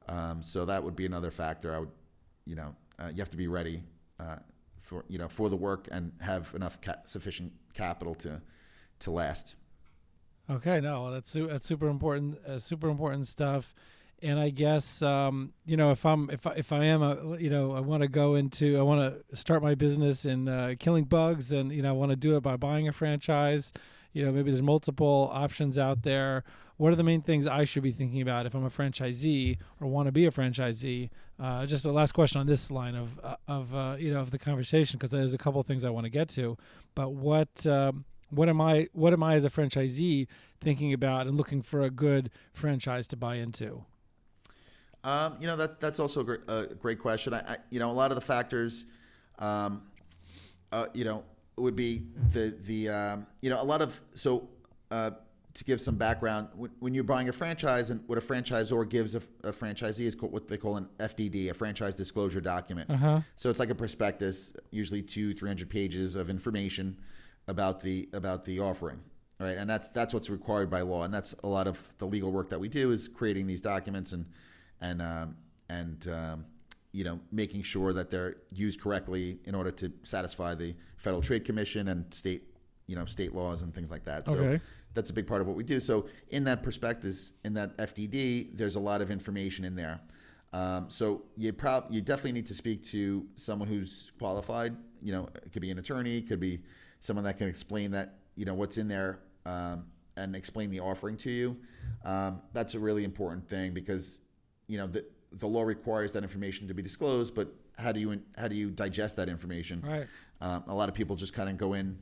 [0.08, 1.92] um, so that would be another factor i would
[2.46, 3.84] you know uh, you have to be ready
[4.20, 4.38] uh,
[4.80, 8.42] for you know for the work and have enough ca- sufficient capital to
[9.00, 9.56] to last
[10.50, 13.74] Okay, no, that's su- that's super important, uh, super important stuff.
[14.22, 17.50] And I guess um, you know if I'm if I, if I am a you
[17.50, 21.06] know I want to go into I want to start my business in uh, killing
[21.06, 23.74] bugs and you know I want to do it by buying a franchise.
[24.16, 26.46] You know maybe there's multiple options out there.
[26.78, 29.88] What are the main things I should be thinking about if I'm a franchisee or
[29.88, 31.10] want to be a franchisee?
[31.38, 34.32] Uh, just a last question on this line of uh, of uh, you know of
[34.32, 36.58] the conversation because there's a couple of things I want to get to.
[36.96, 40.28] But what um, what am I what am I as a franchisee
[40.62, 43.84] thinking about and looking for a good franchise to buy into?
[45.04, 47.34] Um, you know that that's also a great, a great question.
[47.34, 48.86] I, I, you know, a lot of the factors,
[49.40, 49.84] um,
[50.72, 51.26] uh, you know,
[51.58, 54.50] would be the the um, you know a lot of so.
[54.92, 55.12] Uh,
[55.56, 59.16] to give some background, when, when you're buying a franchise and what a franchisor gives
[59.16, 62.90] a, a franchisee is what they call an FDD, a franchise disclosure document.
[62.90, 63.22] Uh-huh.
[63.38, 66.98] So it's like a prospectus, usually two, three hundred pages of information
[67.48, 69.00] about the about the offering,
[69.40, 69.58] right?
[69.58, 72.50] And that's that's what's required by law, and that's a lot of the legal work
[72.50, 74.26] that we do is creating these documents and
[74.82, 75.38] and um,
[75.70, 76.46] and um,
[76.96, 81.44] you know making sure that they're used correctly in order to satisfy the Federal Trade
[81.44, 82.44] Commission and state
[82.88, 84.28] you know state laws and things like that.
[84.30, 84.64] So Okay.
[84.94, 85.82] that's a big part of what we do.
[85.82, 90.00] So in that prospectus, in that FDD, there's a lot of information in there.
[90.54, 94.78] Um, so you prob- you definitely need to speak to someone who's qualified.
[95.02, 96.62] You know, it could be an attorney, it could be
[97.02, 99.84] someone that can explain that you know what's in there um,
[100.16, 101.58] and explain the offering to you.
[102.06, 104.22] Um, that's a really important thing because
[104.68, 105.06] you know the
[105.38, 108.70] the law requires that information to be disclosed, but how do you how do you
[108.72, 109.82] digest that information?
[109.86, 110.08] Right.
[110.42, 111.98] Um, a lot of people just kind of go in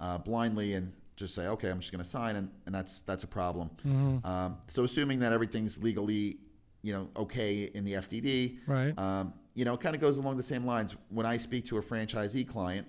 [0.00, 3.24] uh, blindly and just say, "Okay, I'm just going to sign," and, and that's that's
[3.24, 3.70] a problem.
[4.24, 6.38] Um, so, assuming that everything's legally,
[6.82, 8.96] you know, okay in the FDD, Right.
[8.98, 10.94] um, you know, it kind of goes along the same lines.
[11.08, 12.86] When I speak to a franchisee client,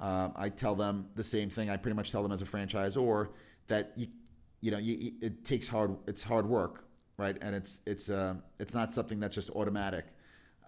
[0.00, 1.68] um, I tell them the same thing.
[1.70, 3.28] I pretty much tell them as a franchisor
[3.66, 4.06] that you,
[4.62, 5.96] you know, you, it takes hard.
[6.06, 6.85] It's hard work,
[7.18, 7.36] right?
[7.40, 10.06] And it's it's uh, it's not something that's just automatic.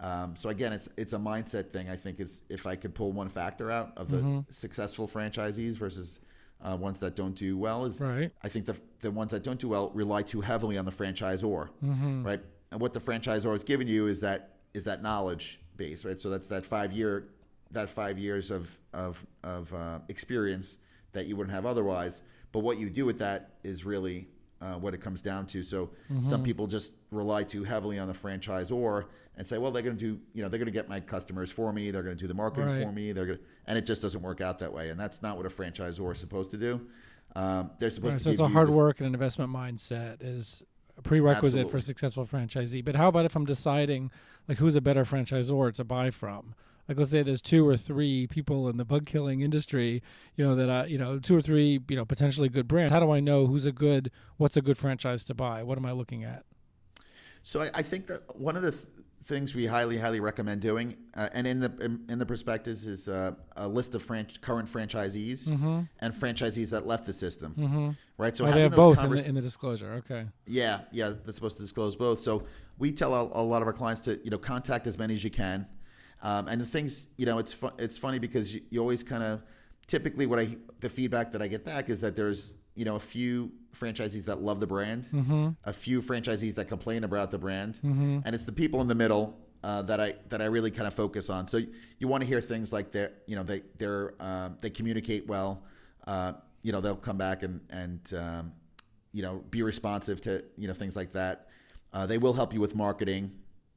[0.00, 1.88] Um, so again, it's it's a mindset thing.
[1.88, 6.20] I think is if I could pull one factor out of the successful franchisees versus
[6.60, 8.32] uh, ones that don't do well is Right.
[8.42, 11.68] I think the the ones that don't do well rely too heavily on the franchisor,
[12.24, 12.40] right?
[12.70, 16.18] And what the franchisor is giving you is that is that knowledge base, right?
[16.18, 17.28] So that's that five year
[17.72, 20.78] that five years of of of uh, experience
[21.12, 22.22] that you wouldn't have otherwise.
[22.52, 24.28] But what you do with that is really
[24.60, 25.62] uh, what it comes down to.
[25.62, 25.90] So
[26.22, 29.04] some people just rely too heavily on the franchisor
[29.36, 31.50] and say, well, they're going to do, you know, they're going to get my customers
[31.50, 31.90] for me.
[31.92, 32.82] They're going to do the marketing Right.
[32.82, 33.12] for me.
[33.12, 34.90] They're going to, and it just doesn't work out that way.
[34.90, 36.80] And that's not what a franchisor is supposed to do.
[37.36, 40.64] Um, they're supposed Right, to so it's a hard work and an investment mindset is
[40.96, 42.84] a prerequisite for a successful franchisee.
[42.84, 44.10] But how about if I'm deciding
[44.48, 46.54] like who's a better franchisor to buy from?
[46.88, 50.02] Like let's say there's two or three people in the bug killing industry,
[50.36, 52.92] you know that uh, you know two or three you know potentially good brands.
[52.92, 55.62] How do I know who's a good what's a good franchise to buy?
[55.62, 56.44] What am I looking at?
[57.42, 58.84] So I, I think that one of the th-
[59.24, 63.08] things we highly, highly recommend doing, uh, and in the in, in the prospectus is
[63.08, 65.48] uh, a list of current franchisees
[66.00, 67.96] and franchisees that left the system.
[68.16, 68.34] Right.
[68.34, 69.92] So oh, they having have those both in the, in the disclosure.
[70.04, 70.26] Okay.
[70.46, 72.18] yeah, yeah, they're supposed to disclose both.
[72.20, 72.44] So
[72.78, 75.22] we tell a, a lot of our clients to you know contact as many as
[75.22, 75.66] you can.
[76.22, 79.22] Um, and the things you know, it's fu- it's funny because you, you always kind
[79.22, 79.42] of
[79.86, 83.00] typically what I the feedback that I get back is that there's you know a
[83.00, 85.08] few franchisees that love the brand,
[85.64, 87.80] a few franchisees that complain about the brand,
[88.24, 89.38] and it's the people in the middle.
[89.64, 91.48] Uh, that I that I really kind of focus on.
[91.48, 91.58] So
[91.98, 95.64] you want to hear things like they you know they they're um, they communicate well.
[96.06, 98.52] Uh, you know they'll come back and and um,
[99.12, 101.48] you know be responsive to you know things like that.
[101.92, 103.32] Uh, they will help you with marketing.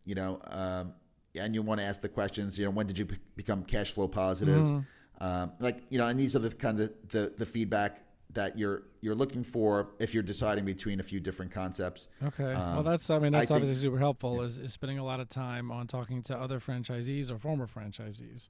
[0.06, 0.94] You know, um,
[1.36, 2.58] and you want to ask the questions.
[2.58, 4.84] You know, when did you become cash flow positive?
[5.20, 8.84] Um, like you know, and these are the kinds of the the feedback that you're
[9.02, 12.08] you're looking for if you're deciding between a few different concepts.
[12.24, 12.46] Okay.
[12.46, 14.42] well, Um, that's I mean I that's think- obviously super helpful.
[14.42, 18.50] Is, is spending a lot of time on talking to other franchisees or former franchisees.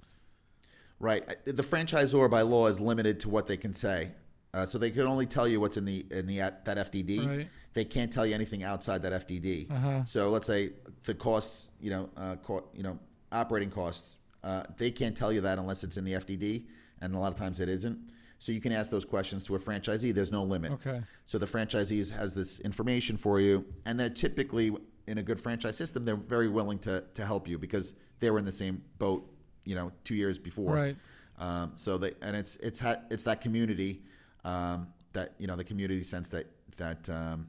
[1.00, 1.24] Right.
[1.28, 4.12] Uh, The franchisor by law is limited to what they can say.
[4.54, 7.26] Uh, so they can only tell you what's in the in the that FDD.
[7.26, 7.48] Right.
[7.74, 9.72] They can't tell you anything outside that FDD.
[9.72, 10.04] Uh-huh.
[10.04, 10.72] So let's say
[11.06, 13.00] the costs, you know, uh, co- you know,
[13.32, 16.66] operating costs, uh, they can't tell you that unless it's in the FDD,
[17.02, 17.98] and a lot of times it isn't.
[18.40, 20.14] So you can ask those questions to a franchisee.
[20.14, 20.72] There's no limit.
[20.74, 21.02] Okay.
[21.26, 24.76] So the franchisee has this information for you, and they're typically
[25.08, 26.04] in a good franchise system.
[26.04, 29.32] They're very willing to to help you because they were in the same boat,
[29.64, 30.76] you know, two years before.
[30.76, 30.98] Right.
[31.40, 34.04] Um, so they and it's it's ha- it's that community
[34.46, 37.48] um, that you know the community sense that that um,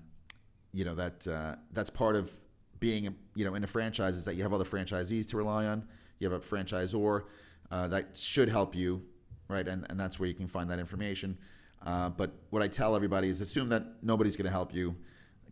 [0.72, 2.30] you know that uh, that's part of
[2.80, 5.86] being you know in a franchise is that you have other franchisees to rely on.
[6.18, 7.24] You have a franchisor
[7.70, 9.02] uh, that should help you,
[9.48, 9.66] right?
[9.66, 11.38] And and that's where you can find that information.
[11.84, 14.96] Uh, but what I tell everybody is assume that nobody's going to help you.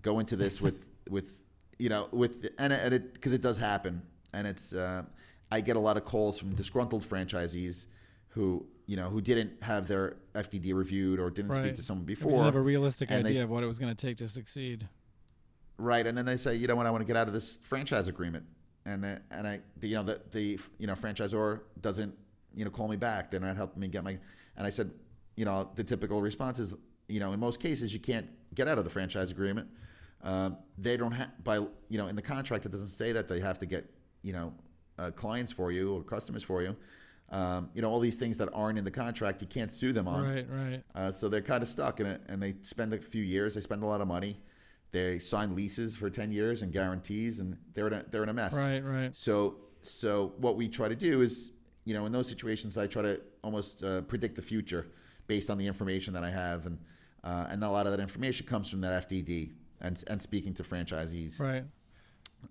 [0.02, 1.42] Go into this with with
[1.78, 5.02] you know with and it because it does happen, and it's uh,
[5.50, 7.86] I get a lot of calls from disgruntled franchisees
[8.28, 12.32] who you know who didn't have their FDD reviewed or didn't speak to someone before.
[12.32, 14.26] didn't have a realistic they idea s- of what it was going to take to
[14.26, 14.88] succeed.
[15.78, 17.60] right and then they say you know what i want to get out of this
[17.62, 18.44] franchise agreement
[18.84, 22.12] and and i the, you know the the you know franchisor doesn't
[22.52, 24.18] you know call me back they're not helping me get my
[24.56, 24.90] and i said
[25.36, 26.74] you know the typical response is
[27.08, 28.26] you know in most cases you can't
[28.56, 29.68] get out of the franchise agreement
[30.22, 33.38] um, they don't have by you know in the contract it doesn't say that they
[33.38, 33.88] have to get
[34.22, 34.52] you know
[34.98, 36.74] uh, clients for you or customers for you
[37.30, 40.08] Um, you know, all these things that aren't in the contract, you can't sue them
[40.08, 40.24] on.
[40.26, 40.82] Right, right.
[40.94, 43.54] Uh, so they're kind of stuck in it, and they spend a few years.
[43.54, 44.40] They spend a lot of money.
[44.92, 48.34] They sign leases for ten years and guarantees, and they're in a, they're in a
[48.34, 48.52] mess.
[48.54, 49.14] Right, right.
[49.14, 51.52] So so what we try to do is,
[51.84, 54.88] you know, in those situations, I try to almost uh, predict the future
[55.28, 56.78] based on the information that I have, and
[57.22, 60.64] uh, and a lot of that information comes from that FDD and and speaking to
[60.64, 61.62] franchisees Right.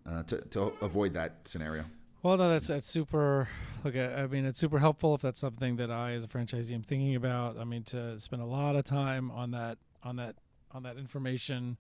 [0.06, 1.84] uh, to to avoid that scenario.
[2.22, 3.48] Well, no, that's that's super.
[3.84, 6.74] Look, I I mean, it's super helpful if that's something that I, as a franchisee,
[6.74, 7.58] am thinking about.
[7.58, 10.36] I mean, to spend a lot of time on that, on that,
[10.72, 11.78] on that information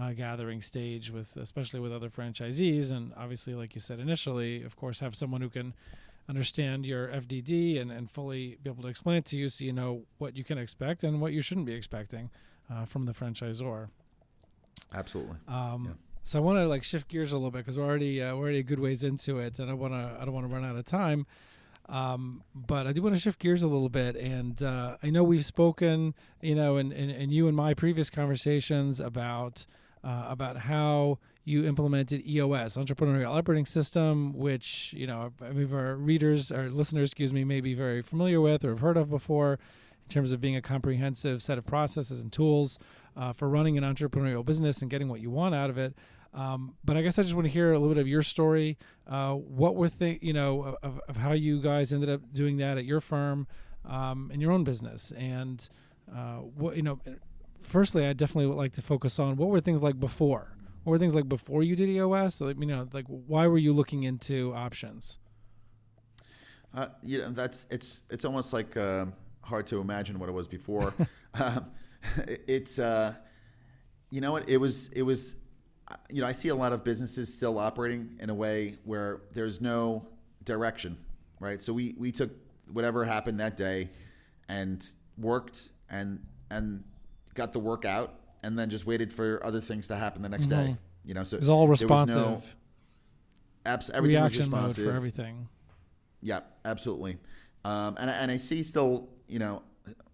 [0.00, 4.76] uh, gathering stage with, especially with other franchisees, and obviously, like you said initially, of
[4.76, 5.74] course, have someone who can
[6.28, 9.72] understand your FDD and and fully be able to explain it to you, so you
[9.72, 12.30] know what you can expect and what you shouldn't be expecting
[12.72, 13.88] uh, from the franchisor.
[14.94, 15.36] Absolutely.
[15.48, 15.92] Um, Yeah.
[16.24, 18.42] So I want to like shift gears a little bit because we're already uh, we're
[18.42, 20.64] already a good ways into it, and I want to I don't want to run
[20.64, 21.26] out of time.
[21.88, 25.24] Um, but I do want to shift gears a little bit, and uh, I know
[25.24, 29.66] we've spoken, you know, and in, in, in you and my previous conversations about
[30.04, 36.52] uh, about how you implemented EOS, Entrepreneurial Operating System, which you know maybe our readers
[36.52, 39.58] or listeners, excuse me, may be very familiar with or have heard of before,
[40.04, 42.78] in terms of being a comprehensive set of processes and tools
[43.16, 45.94] uh, for running an entrepreneurial business and getting what you want out of it.
[46.34, 48.78] Um, but I guess I just want to hear a little bit of your story.
[49.06, 52.78] Uh, what were th- you know of, of how you guys ended up doing that
[52.78, 53.46] at your firm
[53.84, 55.68] um, in your own business, and
[56.14, 56.98] uh, what you know.
[57.60, 60.56] Firstly, I definitely would like to focus on what were things like before.
[60.84, 62.40] What were things like before you did EOS?
[62.40, 65.18] Like, you know, like why were you looking into options?
[66.74, 69.06] Uh, you know, that's it's it's almost like uh,
[69.42, 70.94] hard to imagine what it was before.
[71.34, 71.66] um,
[72.48, 73.14] it's uh,
[74.10, 75.36] you know what it was it was
[75.88, 79.20] uh, you know I see a lot of businesses still operating in a way where
[79.32, 80.08] there's no
[80.44, 80.96] direction,
[81.40, 81.60] right?
[81.60, 82.30] So we we took
[82.72, 83.88] whatever happened that day
[84.48, 84.84] and
[85.18, 86.84] worked and and
[87.34, 90.48] got the work out and then just waited for other things to happen the next
[90.48, 90.76] day.
[91.04, 92.42] You know, so It was all there was responsive, no-
[93.66, 94.84] abs- everything was reaction mode responsive.
[94.84, 95.48] for everything.
[96.20, 97.18] Yeah, absolutely.
[97.64, 99.62] Um, and and I see still, you know,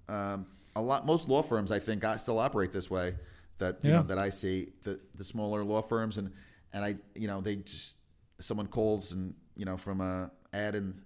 [0.08, 1.06] um, a lot.
[1.06, 3.14] Most law firms, I think, I still operate this way.
[3.58, 3.96] That you Yeah.
[3.98, 6.32] know that I see the the smaller law firms and
[6.72, 7.94] and I you know they just
[8.38, 11.02] someone calls and you know from a ad in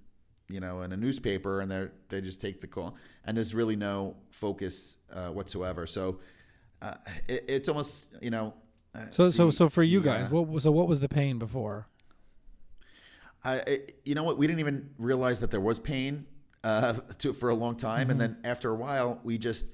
[0.51, 3.75] you know in a newspaper and they they just take the call and there's really
[3.77, 5.87] no focus uh, whatsoever.
[5.87, 6.21] So
[6.83, 6.95] uh,
[7.27, 8.53] it, it's almost you know.
[8.95, 11.09] uh, So, so, the- so for you the, guys, what was so what was the
[11.09, 11.87] pain before?
[13.45, 14.37] I, I- you know what?
[14.39, 16.27] We didn't even realize that there was pain
[16.65, 19.67] uh, to, for a long time, and then after a while, we just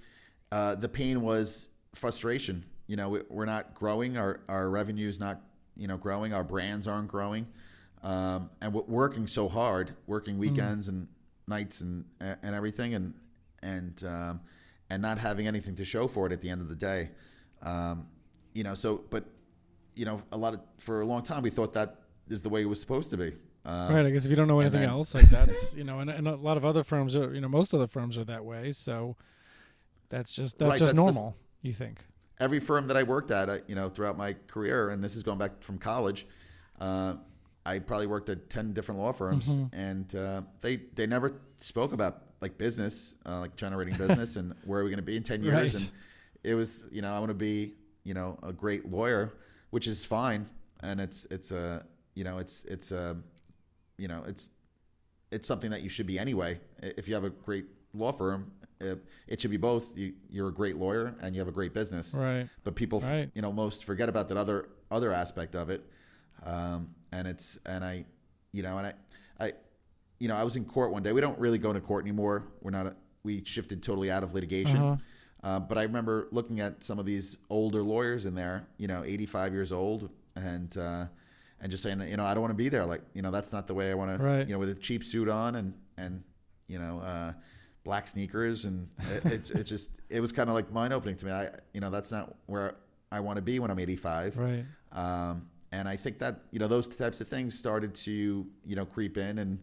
[0.51, 2.65] uh, the pain was frustration.
[2.87, 4.17] You know, we, we're not growing.
[4.17, 5.41] Our our revenue's not
[5.77, 6.33] you know growing.
[6.33, 7.47] Our brands aren't growing,
[8.03, 11.09] um, and we're working so hard, working weekends and
[11.47, 13.15] nights and and everything, and
[13.63, 14.41] and um,
[14.91, 17.11] and not having anything to show for it at the end of the day.
[17.63, 18.07] Um,
[18.55, 19.25] you know, so but
[19.95, 21.97] you know, a lot of for a long time we thought that
[22.29, 23.33] is the way it was supposed to be.
[23.65, 24.07] Um, right.
[24.07, 26.27] I guess if you don't know anything then- else, like that's you know, and, and
[26.29, 28.73] a lot of other firms are, you know, most of the firms are that way.
[28.73, 29.17] So
[30.09, 31.37] that's just that's Right, just that's the- normal.
[31.63, 32.05] you think?
[32.41, 35.25] every firm that I worked at, I, you know, throughout my career, and this is
[35.25, 36.25] going back from college,
[36.81, 37.15] uh,
[37.67, 42.23] I probably worked at ten different law firms, and uh, they they never spoke about
[42.41, 45.43] like business, uh, like generating business, and where are we going to be in ten
[45.43, 45.83] years, Right.
[45.83, 45.91] and
[46.45, 49.35] it was, you know, I want to be, you know, a great lawyer,
[49.71, 50.47] which is fine,
[50.81, 53.17] and it's it's a, you know, it's it's a,
[53.99, 54.51] you know, it's
[55.31, 56.59] it's something that you should be anyway.
[56.83, 58.95] If you have a great law firm, uh,
[59.27, 59.97] it should be both.
[59.99, 62.49] You, you're a great lawyer and you have a great business Right.
[62.65, 63.31] but people Right.
[63.35, 65.85] you know most forget about that other other aspect of it
[66.45, 68.05] um, and it's and i
[68.53, 68.93] you know and i
[69.47, 69.53] i
[70.19, 72.45] you know i was in court one day we don't really go to court anymore
[72.63, 74.97] we're not a, we shifted totally out of litigation Uh-huh.
[75.43, 79.03] uh, but i remember looking at some of these older lawyers in there you know
[79.05, 81.07] 85 years old and uh,
[81.61, 83.53] and just saying you know i don't want to be there like you know that's
[83.53, 84.47] not the way i want to Right.
[84.47, 86.23] you know with a cheap suit on and and
[86.69, 87.33] you know uh,
[87.85, 91.27] black sneakers and it, it, it just it was kind of like mind opening to
[91.27, 92.77] me i you know that's not where
[93.11, 94.65] i want to be when i'm 85 Right.
[94.93, 98.85] um, and i think that you know those types of things started to you know
[98.85, 99.59] creep in and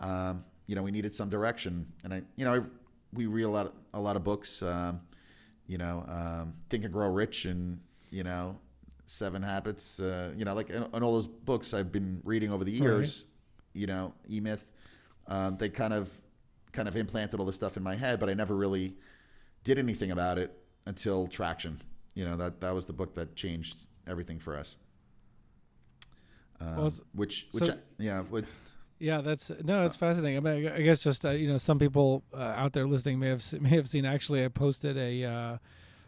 [0.00, 2.60] um, you know we needed some direction and i you know I,
[3.12, 5.00] we read a lot of, a lot of books um,
[5.66, 8.58] you know um, think and grow rich and you know
[9.06, 12.64] seven habits uh, you know like and, and all those books i've been reading over
[12.64, 13.24] the years
[13.72, 14.70] you know e-myth
[15.26, 16.10] um, they kind of
[16.72, 18.94] kind of implanted all this stuff in my head but i never really
[19.62, 21.78] did anything about it until traction
[22.14, 24.76] you know that that was the book that changed everything for us
[26.60, 28.46] um, Well, which which so- I, yeah would
[29.00, 30.38] Yeah, that's no, it's fascinating.
[30.38, 33.28] I mean, I guess just uh, you know, some people uh, out there listening may
[33.28, 34.06] have may have seen.
[34.06, 35.58] Actually, I posted a uh,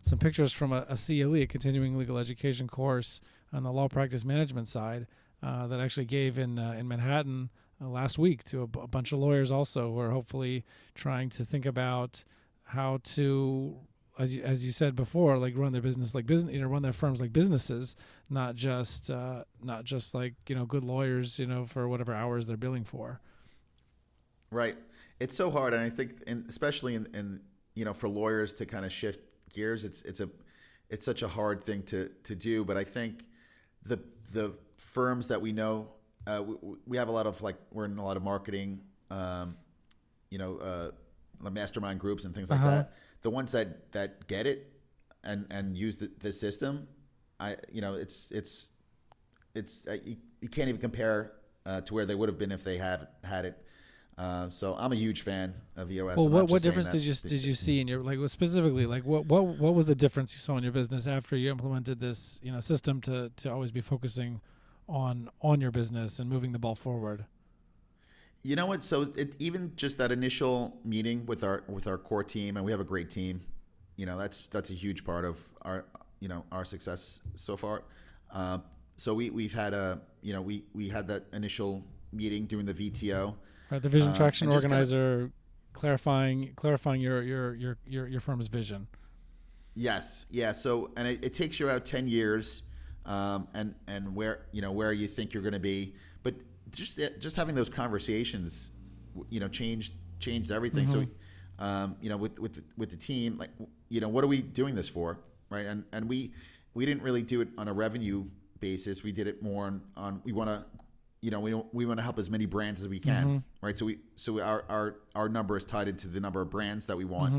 [0.07, 3.20] some pictures from a, a CLE, a continuing legal education course
[3.52, 5.07] on the law practice management side
[5.42, 7.50] uh, that I actually gave in uh, in Manhattan
[7.82, 11.28] uh, last week to a, b- a bunch of lawyers also who are hopefully trying
[11.30, 12.24] to think about
[12.64, 13.76] how to
[14.18, 16.82] as you, as you said before like run their business like business you know run
[16.82, 17.94] their firms like businesses
[18.30, 22.46] not just uh, not just like you know good lawyers you know for whatever hours
[22.46, 23.20] they're billing for
[24.50, 24.76] Right.
[25.18, 27.40] It's so hard, and I think, in, especially in, in
[27.74, 29.20] you know, for lawyers to kind of shift
[29.57, 30.28] gears, it's it's a
[30.88, 32.64] it's such a hard thing to to do.
[32.64, 33.24] But I think
[33.82, 33.98] the
[34.32, 35.88] the firms that we know,
[36.26, 36.54] uh, we,
[36.86, 38.80] we have a lot of like we're in a lot of marketing,
[39.11, 39.57] um,
[40.30, 40.90] you know, uh,
[41.42, 42.70] the mastermind groups and things like Uh-huh.
[42.70, 42.92] that.
[43.22, 44.59] The ones that that get it
[45.24, 46.86] and and use the, the system,
[47.40, 48.70] I you know, it's it's
[49.54, 51.32] it's uh, you, you can't even compare
[51.64, 53.57] uh, to where they would have been if they have had it.
[54.18, 56.16] Uh, so I'm a huge fan of EOS.
[56.16, 58.86] well I'm what, what difference did you did you see in your like what specifically
[58.86, 62.00] like what what what was the difference you saw in your business after you implemented
[62.00, 64.40] this you know system to to always be focusing
[64.88, 67.26] on on your business and moving the ball forward
[68.42, 68.82] You know what?
[68.84, 72.70] So it, even just that initial meeting with our with our core team, and we
[72.70, 73.40] have a great team.
[73.96, 75.84] You know, that's that's a huge part of our
[76.20, 77.82] you know our success so far.
[78.32, 78.58] Uh,
[78.96, 82.74] so we we've had a you know we we had that initial meeting doing the
[82.74, 83.34] VTO.
[83.70, 85.30] Right the vision Uh, traction just kinda- organizer
[85.72, 88.86] clarifying clarifying your your your your, your firm's vision
[89.78, 90.52] Yes, yeah.
[90.52, 92.62] So, and it, it takes you out ten years,
[93.04, 96.34] um, and and where you know where you think you're going to be, but
[96.70, 98.70] just just having those conversations,
[99.28, 100.86] you know, changed changed everything.
[100.86, 101.06] So,
[101.58, 103.50] um, you know, with with the, with the team, like
[103.90, 105.18] you know, what are we doing this for,
[105.50, 105.66] right?
[105.66, 106.32] And and we
[106.72, 108.24] we didn't really do it on a revenue
[108.60, 109.02] basis.
[109.02, 110.64] We did it more on, on we want to.
[111.26, 113.76] You know, we don't, we want to help as many brands as we can, right?
[113.76, 116.96] So we so our, our our number is tied into the number of brands that
[116.96, 117.32] we want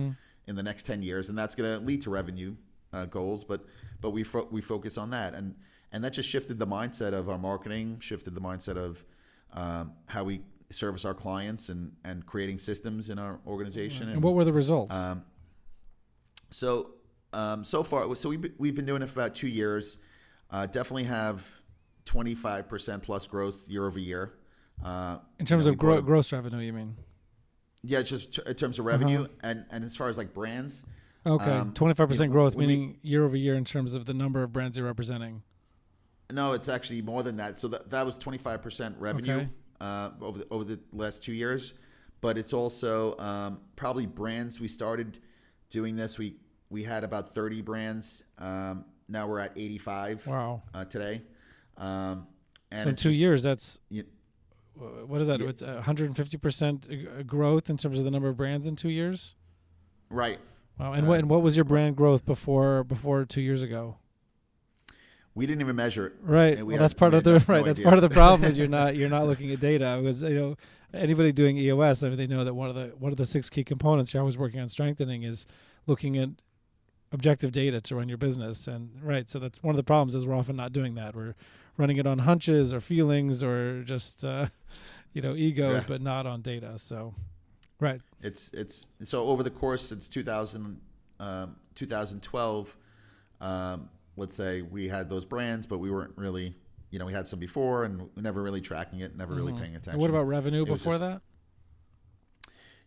[0.48, 2.56] in the next 10 years and that's going to lead to revenue
[2.94, 3.66] uh, goals but
[4.02, 5.56] but we fo- we focus on that and
[5.92, 9.04] and that just shifted the mindset of our marketing shifted the mindset of
[9.54, 14.34] um, how we service our clients and and creating systems in our organization and what
[14.36, 15.24] were the results um,
[16.50, 16.92] so
[17.34, 19.98] um, so far, so we've we've been doing it for about two years.
[20.50, 21.62] Uh, definitely have
[22.18, 24.34] 25% plus growth year over year.
[24.84, 26.96] Uh, in terms you know, of gro- gross revenue you mean
[27.84, 29.34] yeah, just in terms of revenue Uh-huh.
[29.44, 30.84] and, and as far as like brands,
[31.26, 34.06] okay Um, 25% you know, growth when we- meaning year over year in terms of
[34.06, 35.42] the number of brands you're representing
[36.30, 37.58] no, it's actually more than that.
[37.58, 39.50] So that, that was 25% revenue Okay.
[39.80, 41.74] uh, over, the, over the last two years.
[42.20, 44.60] But it's also um, probably brands.
[44.60, 45.20] We started
[45.70, 46.18] doing this.
[46.18, 46.36] We,
[46.70, 48.24] we had about 30 brands.
[48.38, 51.22] Um, now we're at 85 wow uh, today.
[51.78, 52.28] Um,
[52.72, 54.04] and so in two just- years that's you-
[54.80, 55.48] uh, what is that Yeah.
[55.48, 59.36] it's 150% growth in terms of the number of brands in two years
[60.10, 60.40] right.
[60.80, 63.98] wow and Uh, what and what was your brand growth before before two years ago
[65.36, 66.14] We didn't even measure it.
[66.22, 66.58] Right.
[66.58, 67.64] We well, had- that's part of the no right.
[67.64, 67.84] That's idea.
[67.86, 70.56] part of the problem is you're not you're not looking at data because you know
[70.94, 73.48] anybody doing EOS, I mean, they know that one of the one of the six
[73.50, 75.46] key components you're always working on strengthening is
[75.86, 76.30] looking at
[77.12, 78.68] objective data to run your business.
[78.68, 81.16] And right, so that's one of the problems is we're often not doing that.
[81.16, 81.36] We're
[81.78, 84.48] running it on hunches or feelings or just uh,
[85.14, 85.88] you know egos, Yeah.
[85.88, 86.78] but not on data.
[86.78, 87.14] So
[87.80, 88.02] right.
[88.22, 90.80] It's it's so over the course since 2000,
[91.20, 92.76] um, 2012,
[93.42, 96.56] um, let's say we had those brands, but we weren't really,
[96.90, 99.60] you know, we had some before and never really tracking it, never really Mhm.
[99.60, 99.92] paying attention.
[99.94, 101.22] And what about revenue It before just- that?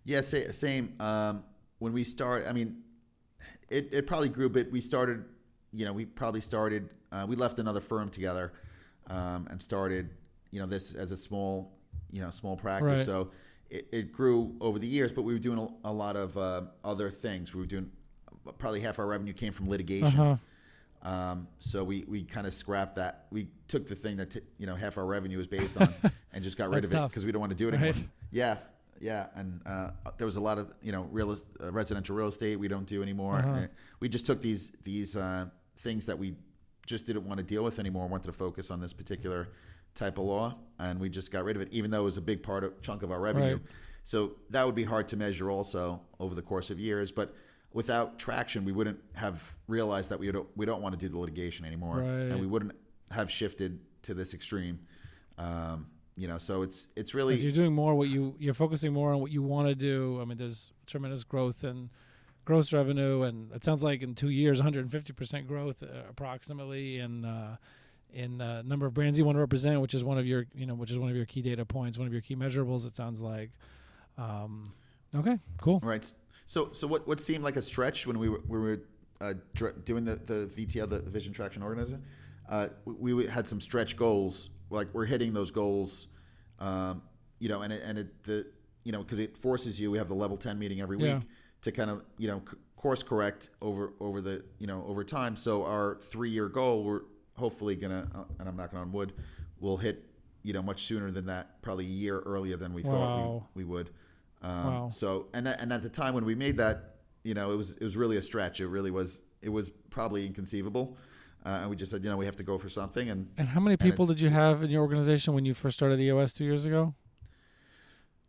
[0.05, 0.95] Yeah, sa- same.
[0.99, 1.45] Um,
[1.78, 2.82] when we start, I mean,
[3.70, 4.72] it, it probably grew a bit.
[4.72, 5.24] We started,
[5.72, 8.53] you know, we probably started, uh, we left another firm together
[9.11, 10.11] um, and started,
[10.51, 11.77] you know, this as a small,
[12.11, 12.99] you know, small practice.
[12.99, 13.07] Right.
[13.07, 13.31] So
[13.69, 16.63] it, it grew over the years, but we were doing a, a lot of uh,
[16.85, 17.55] other things.
[17.55, 17.91] We were doing,
[18.59, 20.19] probably half our revenue came from litigation.
[20.19, 20.37] Uh-huh.
[21.03, 23.27] Um, so we, we kind of scrapped that.
[23.31, 25.93] We took the thing that, t- you know, half our revenue was based on
[26.33, 27.95] and just got rid of it because we don't want to do it anymore.
[28.31, 28.59] Yeah,
[29.01, 32.29] yeah, and uh, there was a lot of you know real est- uh, residential real
[32.29, 33.39] estate we don't do anymore.
[33.39, 33.67] Uh-huh.
[33.99, 35.47] We just took these these uh,
[35.79, 36.35] things that we
[36.91, 38.07] just didn't want to deal with anymore.
[38.07, 39.49] Wanted to focus on this particular
[39.95, 42.22] type of law, and we just got rid of it, even though it was a
[42.22, 43.55] big part of chunk of our revenue.
[43.55, 43.62] Right.
[44.03, 47.34] So that would be hard to measure also over the course of years, but.
[47.72, 51.16] Without traction, we wouldn't have realized that we don't, we don't want to do the
[51.16, 52.72] litigation anymore, and we wouldn't
[53.12, 54.80] have shifted to this extreme.
[55.38, 55.86] Um,
[56.16, 59.20] you know, so it's it's really you're doing more what you you're focusing more on
[59.20, 60.18] what you want to do.
[60.20, 61.91] I mean, there's tremendous growth in
[62.45, 67.24] gross revenue, and it sounds like in two years, 150 percent growth uh, approximately in
[67.24, 67.57] uh,
[68.12, 70.66] in the number of brands you want to represent, which is one of your you
[70.66, 72.86] know which is one of your key data points, one of your key measurables.
[72.86, 73.51] It sounds like.
[74.18, 74.72] Um,
[75.16, 75.80] okay, cool.
[75.82, 76.07] Right.
[76.47, 78.80] So so what what seemed like a stretch when we were we were
[79.20, 82.01] uh, dr- doing the the VTL the Vision Traction Organizer,
[82.49, 84.51] uh, we, we had some stretch goals.
[84.70, 86.07] Like we're hitting those goals,
[86.61, 87.03] um,
[87.41, 88.47] you know, and it, and it the
[88.84, 89.91] you know because it forces you.
[89.91, 91.18] We have the level ten meeting every Yeah.
[91.18, 91.26] week
[91.63, 95.37] to kind of you know c- course correct over over the you know over time.
[95.37, 97.03] So our three year goal, we're
[97.37, 99.13] hopefully gonna, uh, and I'm knocking on wood,
[99.59, 100.05] we'll hit
[100.43, 102.91] you know much sooner than that, probably a year earlier than we Wow.
[102.91, 103.15] thought
[103.55, 103.91] we, we would.
[104.43, 104.91] Um, Wow.
[104.91, 107.73] So and that, and at the time when we made that, you know, it was
[107.77, 108.61] it was really a stretch.
[108.61, 109.23] It really was.
[109.43, 110.99] It was probably inconceivable,
[111.47, 113.09] uh, and we just said, you know, we have to go for something.
[113.09, 115.99] And And how many people did you have in your organization when you first started
[115.99, 116.95] EOS two years ago?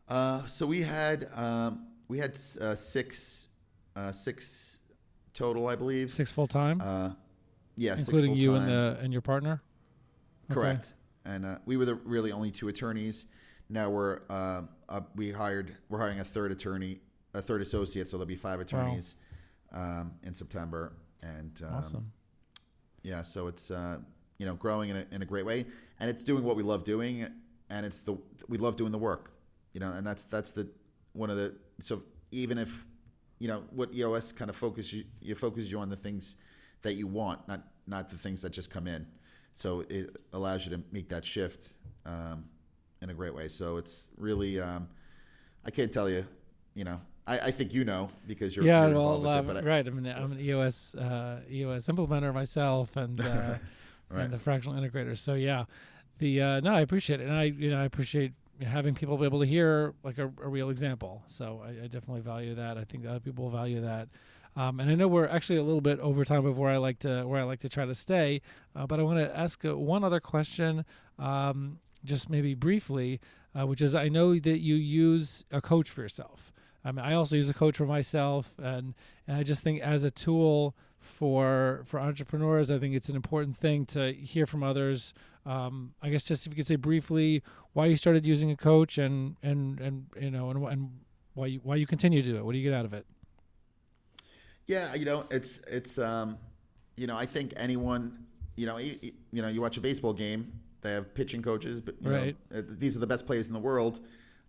[0.07, 3.47] uh, so we had um, we had uh, six
[3.95, 4.79] uh, six
[5.33, 6.11] total, I believe.
[6.11, 7.11] Six full time, Uh,
[7.77, 9.63] yeah, six including you and the and your partner.
[10.51, 10.53] Okay.
[10.59, 10.93] Correct.
[11.23, 13.27] And uh, we were the really only two attorneys.
[13.69, 14.63] Now we're uh,
[15.15, 16.99] we hired we're hiring a third attorney,
[17.33, 19.15] a third associate, so there'll be five attorneys
[19.71, 20.93] um, in September.
[21.23, 22.11] And um, Awesome.
[23.03, 23.99] yeah, so it's uh,
[24.37, 25.65] you know growing in a, in a great way,
[26.01, 27.25] and it's doing what we love doing,
[27.69, 28.17] and it's the
[28.49, 29.31] we love doing the work,
[29.71, 30.67] you know, and that's that's the
[31.13, 32.85] one of the so even if
[33.39, 36.35] you know what EOS kind of focus you you focus you on the things
[36.81, 39.05] that you want, not not the things that just come in.
[39.53, 41.69] So it allows you to make that shift
[42.05, 42.45] um,
[43.01, 43.47] in a great way.
[43.47, 44.87] So it's really um,
[45.65, 46.25] I can't tell you,
[46.73, 47.01] you know.
[47.27, 49.85] I, I think you know because you're, yeah, you're well, with uh, it, right.
[49.85, 53.55] I mean, I'm an EOS uh, EOS implementer myself, and uh,
[54.09, 54.23] Right.
[54.23, 55.17] and the fractional integrator.
[55.17, 55.65] So yeah,
[56.17, 58.33] the uh, no, I appreciate it, and I you know I appreciate
[58.63, 61.23] having people be able to hear like a, a real example.
[61.27, 62.77] So I, I definitely value that.
[62.77, 64.09] I think other people value that.
[64.55, 66.99] Um, and I know we're actually a little bit over time of where I like
[66.99, 68.41] to where I like to try to stay,
[68.75, 70.83] uh, but I want to ask uh, one other question,
[71.17, 73.21] um, just maybe briefly,
[73.57, 76.51] uh, which is I know that you use a coach for yourself.
[76.83, 78.93] I mean, I also use a coach for myself, and
[79.25, 83.57] and I just think as a tool for for entrepreneurs, I think it's an important
[83.57, 85.13] thing to hear from others.
[85.45, 87.41] Um, I guess just if you could say briefly
[87.73, 90.89] why you started using a coach and and and you know and and
[91.33, 92.45] why you why you continue to do it.
[92.45, 93.05] What do you get out of it?
[94.67, 96.37] Yeah, you know, it's it's um,
[96.95, 98.25] you know, I think anyone,
[98.55, 98.97] you know, you,
[99.31, 102.37] you know, you watch a baseball game, they have pitching coaches, but you Right.
[102.51, 103.99] know, uh, these are the best players in the world.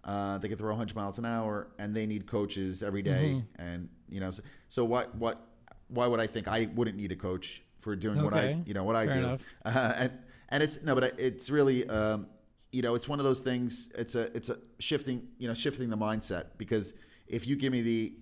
[0.05, 3.37] Uh, they can throw 100 miles an hour, and they need coaches every day.
[3.37, 3.63] Mm-hmm.
[3.63, 5.47] And you know, so, so what what
[5.93, 8.85] why would I think I wouldn't need a coach for doing what I you know
[8.85, 9.21] what I Fair do?
[9.65, 10.13] Uh, and
[10.49, 12.27] and it's no, but it's really um,
[12.71, 13.91] you know it's one of those things.
[13.95, 16.95] It's a it's a shifting you know shifting the mindset because
[17.27, 18.13] if you give me the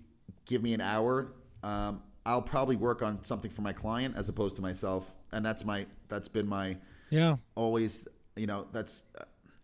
[0.45, 4.55] give me an hour, um, I'll probably work on something for my client as opposed
[4.57, 6.77] to myself, and that's my that's been my
[7.09, 9.03] Yeah, always you know that's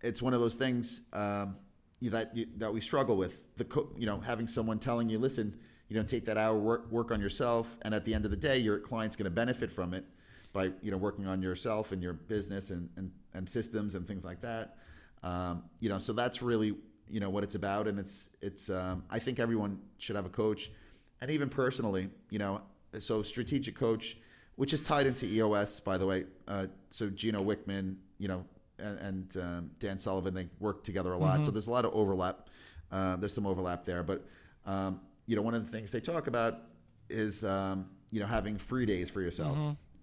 [0.02, 1.56] it's one of those things um,
[2.00, 5.18] you- that you, that we struggle with the co- you know having someone telling you
[5.20, 5.58] listen
[5.90, 8.38] you know take that hour work work on yourself and at the end of the
[8.38, 10.06] day your client's going to benefit from it
[10.54, 14.24] by you know working on yourself and your business and and, and systems and things
[14.24, 14.78] like that
[15.24, 16.76] um, you know so that's really
[17.10, 20.30] you know what it's about and it's it's um, I think everyone should have a
[20.30, 20.70] coach
[21.22, 22.62] and even personally you know
[23.00, 24.18] so strategic coach
[24.58, 26.26] which is tied into EOS, by the way.
[26.48, 28.44] Uh, so Gino Wickman, you know,
[28.80, 31.46] and, and um, Dan Sullivan, they work together a lot.
[31.46, 32.50] So there's a lot of overlap.
[32.92, 34.26] Uh, there's some overlap there, but
[34.66, 36.62] um, you know, one of the things they talk about
[37.10, 39.56] is um, you know having free days for yourself,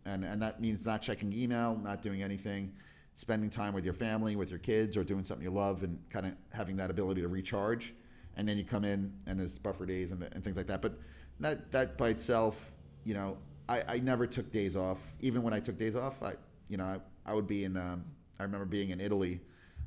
[0.05, 2.73] and and that means not checking email, not doing anything,
[3.15, 6.27] spending time with your family, with your kids, or doing something you love, and kind
[6.27, 7.95] of having that ability to recharge.
[8.37, 10.83] And then you come in and there's buffer days and, and things like that.
[10.83, 10.99] But
[11.41, 14.99] that that by itself, you know, I, I never took days off.
[15.21, 16.35] Even when I took days off, I
[16.69, 16.99] you know I,
[17.31, 17.77] I would be in.
[17.77, 18.05] Um,
[18.39, 19.41] I remember being in Italy,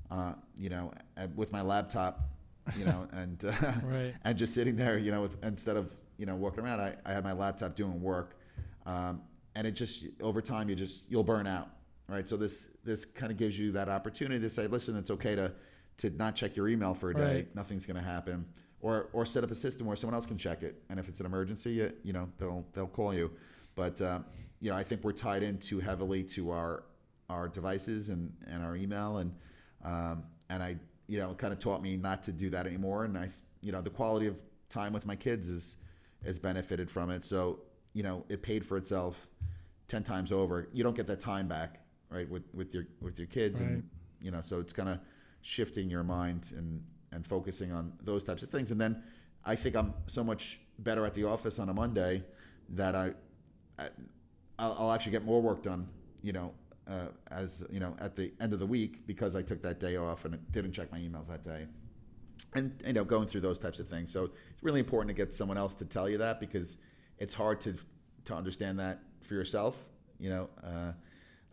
[0.09, 0.91] uh, you know,
[1.35, 2.21] with my laptop,
[2.77, 3.51] you know, and uh,
[3.83, 4.13] Right.
[4.23, 7.13] and just sitting there, you know, with, instead of you know walking around, I, I
[7.13, 8.37] had my laptop doing work,
[8.85, 9.21] um,
[9.55, 11.69] and it just over time you just you'll burn out,
[12.07, 12.27] right?
[12.27, 15.53] So this this kind of gives you that opportunity to say, listen, it's okay to
[15.97, 17.35] to not check your email for a day.
[17.35, 17.55] Right.
[17.55, 18.45] Nothing's going to happen.
[18.79, 21.19] Or, or set up a system where someone else can check it, and if it's
[21.19, 23.31] an emergency, you, you know they'll they'll call you.
[23.73, 24.23] But um,
[24.59, 26.83] you know, I think we're tied in too heavily to our
[27.27, 29.33] our devices and, and our email, and
[29.83, 30.77] um, and I
[31.07, 33.05] you know it kind of taught me not to do that anymore.
[33.05, 33.27] And I,
[33.61, 35.77] you know the quality of time with my kids is
[36.25, 37.23] has benefited from it.
[37.25, 37.59] So
[37.93, 39.27] you know it paid for itself
[39.87, 40.67] ten times over.
[40.73, 42.29] You don't get that time back, right?
[42.29, 43.69] With with your with your kids, Right.
[43.71, 43.89] and
[44.21, 44.99] you know so it's kind of
[45.41, 48.71] shifting your mind and and focusing on those types of things.
[48.71, 49.01] And then
[49.45, 52.23] I think I'm so much better at the office on a Monday
[52.69, 53.13] that I,
[53.79, 53.87] I
[54.59, 55.87] I'll, I'll actually get more work done,
[56.21, 56.51] you know,
[56.89, 59.97] uh, as you know, at the end of the week because I took that day
[59.97, 61.67] off and didn't check my emails that day,
[62.53, 64.11] and you know, going through those types of things.
[64.11, 66.77] So it's really important to get someone else to tell you that because
[67.17, 67.75] it's hard to
[68.25, 69.75] to understand that for yourself.
[70.19, 70.91] You know, uh,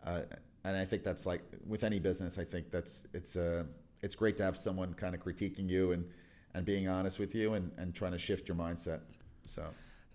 [0.05, 0.21] uh,
[0.63, 2.37] and I think that's like with any business.
[2.37, 3.63] I think that's it's uh,
[4.01, 6.05] it's great to have someone kind of critiquing you and
[6.53, 9.01] and being honest with you and, and trying to shift your mindset.
[9.43, 9.63] So.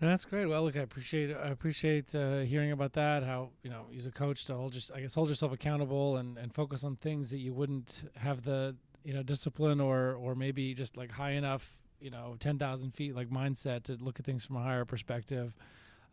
[0.00, 0.46] That's great.
[0.46, 3.22] Well, look, I appreciate I appreciate uh, hearing about that.
[3.22, 6.38] How you know, use a coach to hold just I guess hold yourself accountable and,
[6.38, 10.72] and focus on things that you wouldn't have the you know discipline or or maybe
[10.72, 14.44] just like high enough you know ten thousand feet like mindset to look at things
[14.44, 15.54] from a higher perspective.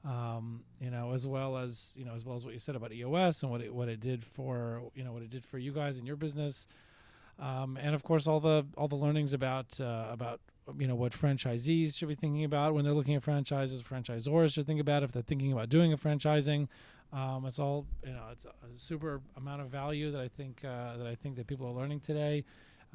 [0.04, 2.92] Um, you know, as well as you know, as well as what you said about
[2.92, 5.72] EOS and what it what it did for you know what it did for you
[5.72, 6.68] guys in your business,
[7.40, 10.42] um, and of course all the all the learnings about uh, about
[10.78, 14.66] you know what franchisees should be thinking about when they're looking at franchises franchisors should
[14.66, 16.68] think about if they're thinking about doing a franchising
[17.14, 20.98] um, it's all you know it's a super amount of value that i think uh,
[20.98, 22.44] that i think that people are learning today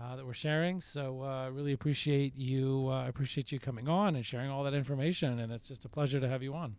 [0.02, 4.26] uh, that we're sharing so uh, really appreciate you uh, appreciate you coming on and
[4.26, 6.74] sharing all that information and it's just a pleasure to have you on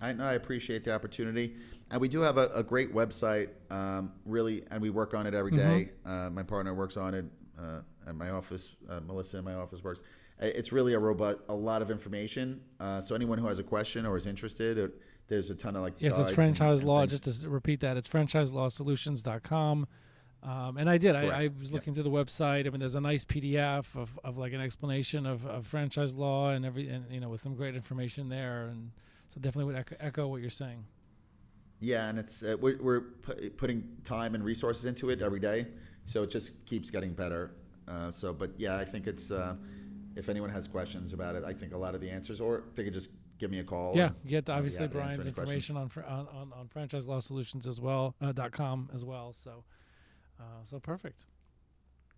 [0.00, 1.54] I know I appreciate the opportunity,
[1.90, 3.50] and we do have a, a great website.
[3.70, 5.90] Um, really, and we work on it every day.
[6.04, 7.24] Uh, my partner works on it
[7.58, 8.76] uh, at my office.
[8.88, 10.02] Uh, Melissa in my office works.
[10.40, 12.60] It's really a robot, a lot of information.
[12.80, 14.88] Uh, so anyone who has a question or is interested, uh,
[15.28, 15.94] there's a ton of like.
[15.98, 17.20] yes it's franchise and law things.
[17.20, 19.86] just to repeat that it's franchiselawsolutions.com
[20.42, 21.16] um, and I did.
[21.16, 21.72] I, I was Yep.
[21.72, 22.66] looking through the website.
[22.66, 26.50] I mean, there's a nice PDF of, of like an explanation of, of franchise law
[26.50, 28.66] and every, and you know, with some great information there.
[28.66, 28.90] And
[29.30, 30.84] so definitely would echo, echo what you're saying.
[31.80, 35.66] Yeah, and it's uh, we're, we're pu- putting time and resources into it every day,
[36.04, 37.52] so it just keeps getting better.
[37.86, 39.56] Uh, so, but yeah, I think it's uh,
[40.16, 42.84] if anyone has questions about it, I think a lot of the answers, or they
[42.84, 43.92] could just give me a call.
[43.94, 47.66] Yeah, and get obviously to answer Brian's information on, on on on franchise law solutions
[47.66, 49.32] as well uh, dot com as well.
[49.32, 49.64] So,
[50.40, 51.26] uh, so perfect.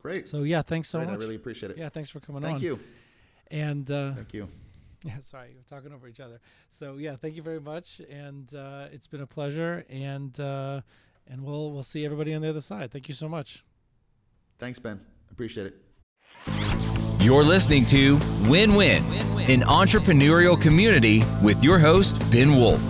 [0.00, 0.28] Great.
[0.28, 1.16] So yeah, thanks so Great, much.
[1.16, 1.78] I really appreciate it.
[1.78, 2.60] yeah, thanks for coming Thank on.
[2.60, 2.80] Thank you.
[3.50, 4.48] And uh, Thank you.
[5.04, 6.40] Yeah, sorry, we're talking over each other.
[6.68, 10.80] So yeah, thank you very much, and uh, it's been a pleasure, and uh,
[11.28, 12.90] and we'll we'll see everybody on the other side.
[12.90, 13.64] Thank you so much.
[14.58, 15.00] Thanks, Ben.
[15.36, 15.74] Appreciate it.
[17.20, 18.18] You're listening to
[18.48, 19.04] Win Win,
[19.50, 22.80] an entrepreneurial community with your host, Ben Wolf.